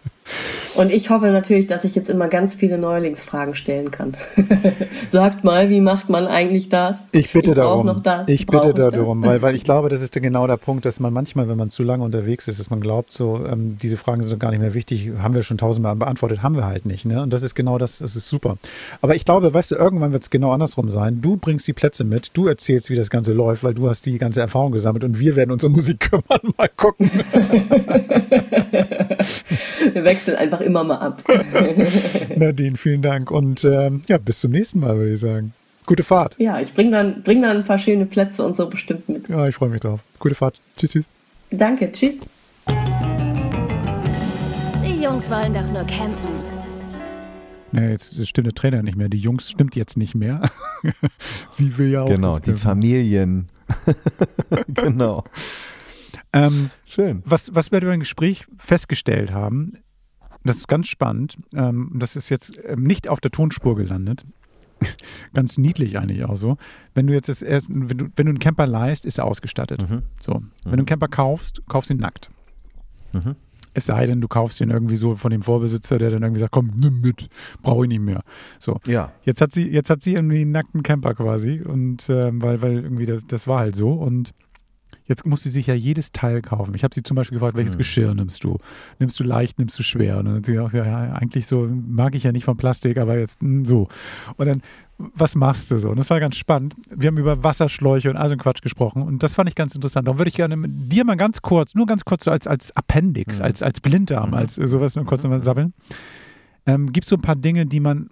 [0.75, 4.15] Und ich hoffe natürlich, dass ich jetzt immer ganz viele Neulingsfragen stellen kann.
[5.09, 7.07] Sagt mal, wie macht man eigentlich das?
[7.11, 8.03] Ich bitte brauch darum.
[8.03, 8.27] Das.
[8.27, 11.49] Ich bitte darum, weil, weil ich glaube, das ist genau der Punkt, dass man manchmal,
[11.49, 14.39] wenn man zu lange unterwegs ist, dass man glaubt, so ähm, diese Fragen sind doch
[14.39, 17.05] gar nicht mehr wichtig, haben wir schon tausendmal beantwortet, haben wir halt nicht.
[17.05, 17.21] Ne?
[17.21, 18.57] Und das ist genau das, das ist super.
[19.01, 21.21] Aber ich glaube, weißt du, irgendwann wird es genau andersrum sein.
[21.21, 24.17] Du bringst die Plätze mit, du erzählst, wie das Ganze läuft, weil du hast die
[24.17, 26.53] ganze Erfahrung gesammelt und wir werden uns um Musik kümmern.
[26.57, 27.09] Mal gucken.
[29.93, 31.23] Wir wechseln einfach immer mal ab.
[32.35, 35.53] Nadine, vielen Dank und ähm, ja, bis zum nächsten Mal, würde ich sagen.
[35.85, 36.35] Gute Fahrt.
[36.37, 39.27] Ja, ich bring dann, bring dann ein paar schöne Plätze und so bestimmt mit.
[39.27, 40.01] Ja, ich freue mich drauf.
[40.19, 40.61] Gute Fahrt.
[40.77, 41.11] Tschüss, tschüss.
[41.49, 42.19] Danke, tschüss.
[44.85, 46.43] Die Jungs wollen doch nur campen.
[47.71, 49.09] Nee, jetzt stimmt der Trainer nicht mehr.
[49.09, 50.49] Die Jungs stimmt jetzt nicht mehr.
[51.51, 52.07] Sie will ja auch.
[52.07, 52.53] Genau, die.
[52.53, 53.47] Familien.
[54.67, 55.23] genau.
[56.31, 57.23] Ähm, Schön.
[57.25, 59.77] was, was wir beim Gespräch festgestellt haben,
[60.43, 61.37] das ist ganz spannend.
[61.53, 64.25] Ähm, das ist jetzt ähm, nicht auf der Tonspur gelandet.
[65.33, 66.57] ganz niedlich eigentlich auch so.
[66.93, 69.81] Wenn du jetzt das erst, wenn du, wenn du einen Camper leihst, ist er ausgestattet.
[69.81, 70.03] Mhm.
[70.21, 70.33] So.
[70.63, 72.29] Wenn du einen Camper kaufst, kaufst du ihn nackt.
[73.11, 73.35] Mhm.
[73.73, 76.51] Es sei denn, du kaufst ihn irgendwie so von dem Vorbesitzer, der dann irgendwie sagt,
[76.51, 77.27] komm, nimm mit,
[77.61, 78.23] brauche ich nicht mehr.
[78.57, 78.79] So.
[78.87, 79.11] Ja.
[79.23, 82.83] Jetzt hat sie, jetzt hat sie irgendwie einen nackten Camper quasi und ähm, weil, weil
[82.83, 84.33] irgendwie das, das war halt so und
[85.09, 86.73] jetzt muss sie sich ja jedes Teil kaufen.
[86.75, 87.79] Ich habe sie zum Beispiel gefragt, welches Mhm.
[87.79, 88.57] Geschirr nimmst du?
[88.99, 90.19] Nimmst du leicht, nimmst du schwer?
[90.19, 92.97] Und dann hat sie auch, ja, ja, eigentlich so, mag ich ja nicht von Plastik,
[92.97, 93.89] aber jetzt hm, so.
[94.37, 94.61] Und dann,
[94.97, 95.89] was machst du so?
[95.89, 96.75] Und das war ganz spannend.
[96.89, 99.75] Wir haben über Wasserschläuche und all so einen Quatsch gesprochen und das fand ich ganz
[99.75, 100.07] interessant.
[100.07, 102.73] Darum würde ich gerne mit dir mal ganz kurz, nur ganz kurz so als, als
[102.77, 103.43] Appendix, Mhm.
[103.45, 104.35] als, als Blinddarm, Mhm.
[104.35, 105.73] als sowas nur kurz nochmal sabbeln.
[106.65, 108.09] Ähm, Gibt es so ein paar Dinge, die man,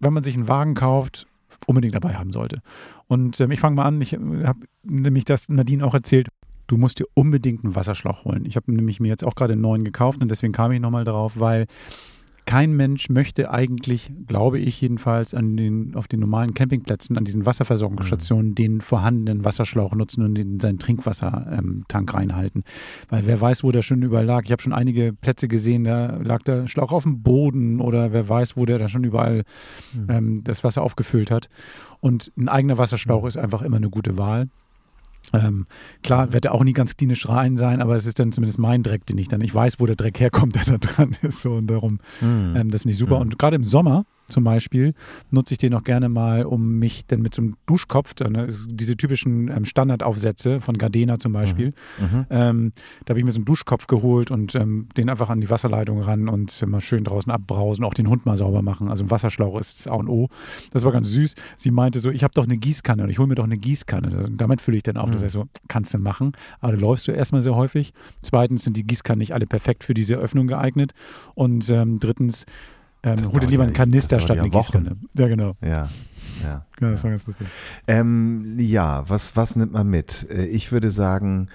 [0.00, 1.26] wenn man sich einen Wagen kauft,
[1.66, 2.62] unbedingt dabei haben sollte?
[3.06, 6.28] Und ähm, ich fange mal an, ich habe nämlich das Nadine auch erzählt,
[6.66, 8.44] du musst dir unbedingt einen Wasserschlauch holen.
[8.46, 11.04] Ich habe nämlich mir jetzt auch gerade einen neuen gekauft und deswegen kam ich nochmal
[11.04, 11.66] darauf, weil
[12.46, 17.46] kein Mensch möchte eigentlich, glaube ich jedenfalls, an den, auf den normalen Campingplätzen, an diesen
[17.46, 22.64] Wasserversorgungsstationen, den vorhandenen Wasserschlauch nutzen und in seinen Trinkwassertank reinhalten.
[23.08, 24.44] Weil wer weiß, wo der schon überall lag.
[24.44, 28.28] Ich habe schon einige Plätze gesehen, da lag der Schlauch auf dem Boden oder wer
[28.28, 29.44] weiß, wo der da schon überall
[30.08, 31.48] ähm, das Wasser aufgefüllt hat.
[32.00, 34.48] Und ein eigener Wasserschlauch ist einfach immer eine gute Wahl.
[35.32, 35.66] Ähm,
[36.02, 38.82] klar, wird er auch nie ganz klinisch rein sein, aber es ist dann zumindest mein
[38.82, 41.40] Dreck, den ich dann, ich weiß, wo der Dreck herkommt, der da dran ist.
[41.40, 42.54] So, und darum, Mhm.
[42.56, 43.16] ähm, das finde ich super.
[43.16, 43.22] Mhm.
[43.22, 44.94] Und gerade im Sommer zum Beispiel
[45.30, 48.48] nutze ich den auch gerne mal, um mich dann mit so einem Duschkopf, dann, ne,
[48.68, 52.26] diese typischen ähm, Standardaufsätze von Gardena zum Beispiel, Mhm.
[52.30, 52.72] ähm,
[53.04, 56.00] da habe ich mir so einen Duschkopf geholt und ähm, den einfach an die Wasserleitung
[56.00, 58.88] ran und äh, mal schön draußen abbrausen, auch den Hund mal sauber machen.
[58.88, 60.28] Also ein Wasserschlauch ist das A und O.
[60.72, 61.34] Das war ganz süß.
[61.56, 64.30] Sie meinte so, ich habe doch eine Gießkanne und ich hole mir doch eine Gießkanne.
[64.36, 65.10] Damit fülle ich dann auf.
[65.10, 65.24] Das Mhm.
[65.24, 67.92] heißt so, kannst du machen, aber da läufst du erstmal sehr häufig.
[68.22, 70.92] Zweitens sind die Gießkannen nicht alle perfekt für diese Öffnung geeignet.
[71.34, 72.46] Und ähm, drittens,
[73.04, 74.50] ähm, Das hol dir dauert lieber einen Kanister das dauert statt eine.
[74.50, 74.96] Gießkanne.
[75.16, 75.56] Ja, genau.
[75.60, 75.88] Ja.
[76.42, 76.66] Ja.
[76.80, 77.46] Ja, das war ganz lustig.
[77.86, 80.28] Ähm, ja, was, was nimmt man mit?
[80.30, 81.48] Äh, Ich würde sagen,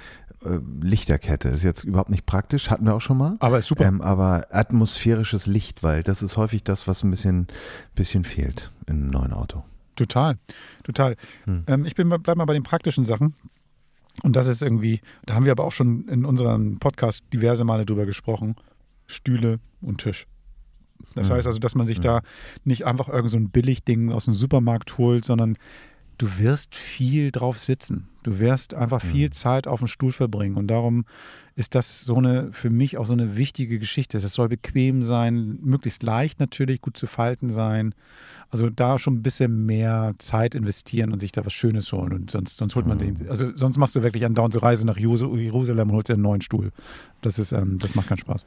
[0.43, 3.35] äh, Lichterkette ist jetzt überhaupt nicht praktisch, hatten wir auch schon mal.
[3.39, 3.85] Aber ist super.
[3.85, 7.47] Ähm, aber atmosphärisches Licht, weil das ist häufig das, was ein bisschen,
[7.93, 9.63] bisschen fehlt in einem neuen Auto.
[9.95, 10.37] Total,
[10.83, 11.17] total.
[11.43, 11.63] Hm.
[11.67, 13.35] Ähm, ich bin, bleib mal bei den praktischen Sachen.
[14.23, 17.85] Und das ist irgendwie, da haben wir aber auch schon in unserem Podcast diverse Male
[17.85, 18.55] drüber gesprochen,
[19.07, 20.25] Stühle und Tisch.
[21.15, 21.33] Das Mhm.
[21.33, 22.03] heißt also, dass man sich Mhm.
[22.03, 22.21] da
[22.63, 25.57] nicht einfach irgend so ein Billigding aus dem Supermarkt holt, sondern
[26.17, 28.07] du wirst viel drauf sitzen.
[28.23, 29.29] Du wirst einfach viel.
[29.29, 30.57] Zeit auf dem Stuhl verbringen.
[30.57, 31.05] Und darum
[31.55, 34.19] ist das so eine, für mich auch so eine wichtige Geschichte.
[34.19, 37.95] Das soll bequem sein, möglichst leicht natürlich, gut zu falten sein.
[38.49, 42.11] Also da schon ein bisschen mehr Zeit investieren und sich da was Schönes holen.
[42.11, 43.15] Und sonst, sonst holt man Mhm.
[43.15, 46.23] den, also sonst machst du wirklich andauernd so Reise nach Jerusalem und holst dir einen
[46.23, 46.71] neuen Stuhl.
[47.21, 48.45] Das ist, ähm, das macht keinen Spaß.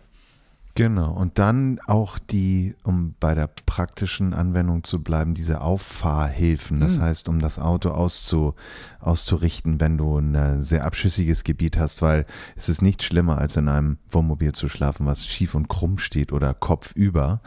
[0.74, 1.12] Genau.
[1.12, 6.80] Und dann auch die, um bei der praktischen Anwendung zu bleiben, diese Auffahrhilfen.
[6.80, 7.02] Das Mhm.
[7.02, 8.54] heißt, um das Auto auszu,
[9.00, 12.24] auszurichten, wenn du ein äh, sehr abschüssiges Gebiet hast, weil
[12.56, 16.32] es ist nicht schlimmer, als in einem Wohnmobil zu schlafen, was schief und krumm steht
[16.32, 17.42] oder kopfüber.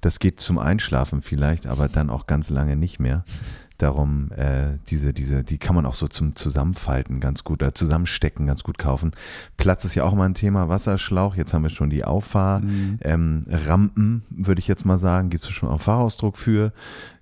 [0.00, 3.24] Das geht zum Einschlafen vielleicht, aber dann auch ganz lange nicht mehr.
[3.78, 8.46] Darum, äh, diese, diese, die kann man auch so zum Zusammenfalten ganz gut, äh, zusammenstecken
[8.46, 9.12] ganz gut kaufen.
[9.56, 13.46] Platz ist ja auch mal ein Thema, Wasserschlauch, jetzt haben wir schon die Auffahrrampen, ähm,
[13.48, 16.72] Rampen, würde ich jetzt mal sagen, gibt es schon auch Fahrausdruck für.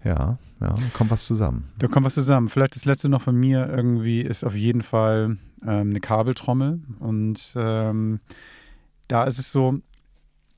[0.03, 1.69] Ja, ja, kommt was zusammen.
[1.79, 2.49] Da kommt was zusammen.
[2.49, 6.81] Vielleicht das letzte noch von mir irgendwie ist auf jeden Fall ähm, eine Kabeltrommel.
[6.99, 8.21] Und ähm,
[9.09, 9.81] da ist es so,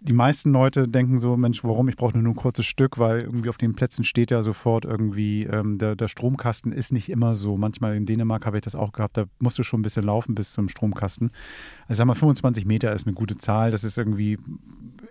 [0.01, 1.89] die meisten Leute denken so, Mensch, warum?
[1.89, 5.45] Ich brauche nur ein kurzes Stück, weil irgendwie auf den Plätzen steht ja sofort irgendwie,
[5.45, 7.57] ähm, der, der Stromkasten ist nicht immer so.
[7.57, 10.37] Manchmal in Dänemark habe ich das auch gehabt, da musst du schon ein bisschen laufen
[10.37, 11.33] bis zum Stromkasten.
[11.89, 14.39] Also sagen wir, 25 Meter ist eine gute Zahl, das ist irgendwie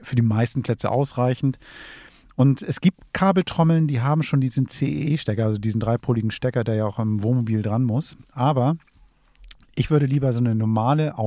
[0.01, 1.59] für die meisten Plätze ausreichend.
[2.37, 6.85] Und es gibt Kabeltrommeln, die haben schon diesen CEE-Stecker, also diesen dreipoligen Stecker, der ja
[6.85, 8.15] auch am Wohnmobil dran muss.
[8.31, 8.77] Aber
[9.75, 11.17] ich würde lieber so eine normale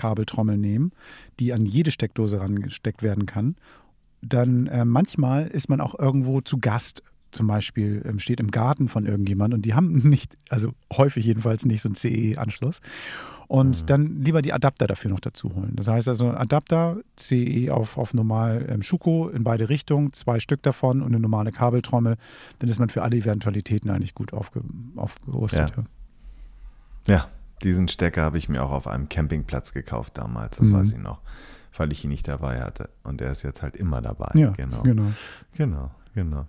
[0.00, 0.92] Outdoor-Kabeltrommel nehmen,
[1.38, 3.56] die an jede Steckdose rangesteckt werden kann.
[4.22, 8.88] Dann äh, manchmal ist man auch irgendwo zu Gast zum Beispiel ähm, steht im Garten
[8.88, 12.80] von irgendjemand und die haben nicht, also häufig jedenfalls nicht so einen CE-Anschluss.
[13.46, 13.86] Und mhm.
[13.86, 15.72] dann lieber die Adapter dafür noch dazu holen.
[15.74, 20.62] Das heißt also Adapter, CE auf, auf normal ähm, Schuko in beide Richtungen, zwei Stück
[20.62, 22.16] davon und eine normale Kabeltrommel.
[22.58, 24.62] Dann ist man für alle Eventualitäten eigentlich gut aufge,
[24.96, 25.72] aufgerüstet.
[27.06, 27.14] Ja.
[27.14, 27.28] ja.
[27.62, 30.74] Diesen Stecker habe ich mir auch auf einem Campingplatz gekauft damals, das mhm.
[30.74, 31.20] weiß ich noch,
[31.76, 32.90] weil ich ihn nicht dabei hatte.
[33.02, 34.30] Und er ist jetzt halt immer dabei.
[34.34, 34.82] Ja, genau.
[34.82, 35.12] Genau.
[35.56, 35.90] genau.
[36.14, 36.46] Genau.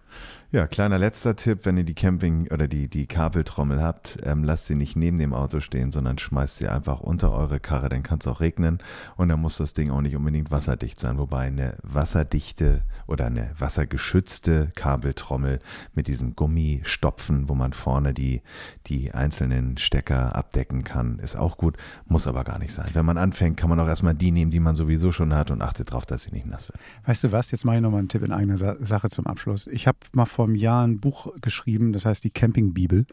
[0.53, 4.65] Ja, kleiner letzter Tipp, wenn ihr die Camping- oder die, die Kabeltrommel habt, ähm, lasst
[4.65, 8.19] sie nicht neben dem Auto stehen, sondern schmeißt sie einfach unter eure Karre, dann kann
[8.19, 8.79] es auch regnen
[9.15, 11.17] und dann muss das Ding auch nicht unbedingt wasserdicht sein.
[11.17, 15.61] Wobei eine wasserdichte oder eine wassergeschützte Kabeltrommel
[15.95, 18.41] mit diesen Gummistopfen, wo man vorne die,
[18.87, 21.77] die einzelnen Stecker abdecken kann, ist auch gut,
[22.07, 22.89] muss aber gar nicht sein.
[22.91, 25.61] Wenn man anfängt, kann man auch erstmal die nehmen, die man sowieso schon hat und
[25.61, 26.77] achtet darauf, dass sie nicht nass wird.
[27.05, 29.67] Weißt du was, jetzt mache ich nochmal einen Tipp in eigener Sache zum Abschluss.
[29.67, 33.05] Ich habe mal vor einem Jahr ein Buch geschrieben, das heißt die Campingbibel.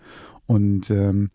[0.47, 1.31] Und ähm,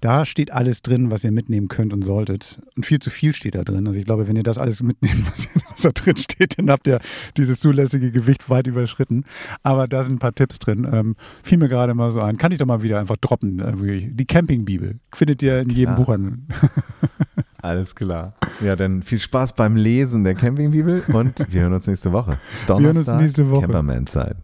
[0.00, 2.58] da steht alles drin, was ihr mitnehmen könnt und solltet.
[2.74, 3.86] Und viel zu viel steht da drin.
[3.86, 6.86] Also ich glaube, wenn ihr das alles mitnehmt, was, was da drin steht, dann habt
[6.86, 7.00] ihr
[7.36, 9.24] dieses zulässige Gewicht weit überschritten.
[9.62, 10.88] Aber da sind ein paar Tipps drin.
[10.90, 12.38] Ähm, fiel mir gerade mal so ein.
[12.38, 13.58] Kann ich doch mal wieder einfach droppen.
[13.58, 14.10] Irgendwie.
[14.10, 15.78] Die Campingbibel findet ihr in Klar.
[15.78, 16.46] jedem Buch an.
[17.62, 18.34] Alles klar.
[18.64, 22.38] Ja, dann viel Spaß beim Lesen der Campingbibel und wir hören uns nächste Woche.
[22.66, 23.60] Donnerstag, wir hören uns nächste Woche.
[23.62, 24.36] Camperman-Zeit.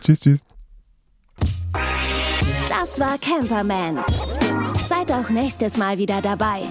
[0.00, 0.40] Tschüss, tschüss.
[2.68, 4.04] Das war Camperman.
[4.88, 6.62] Seid auch nächstes Mal wieder dabei.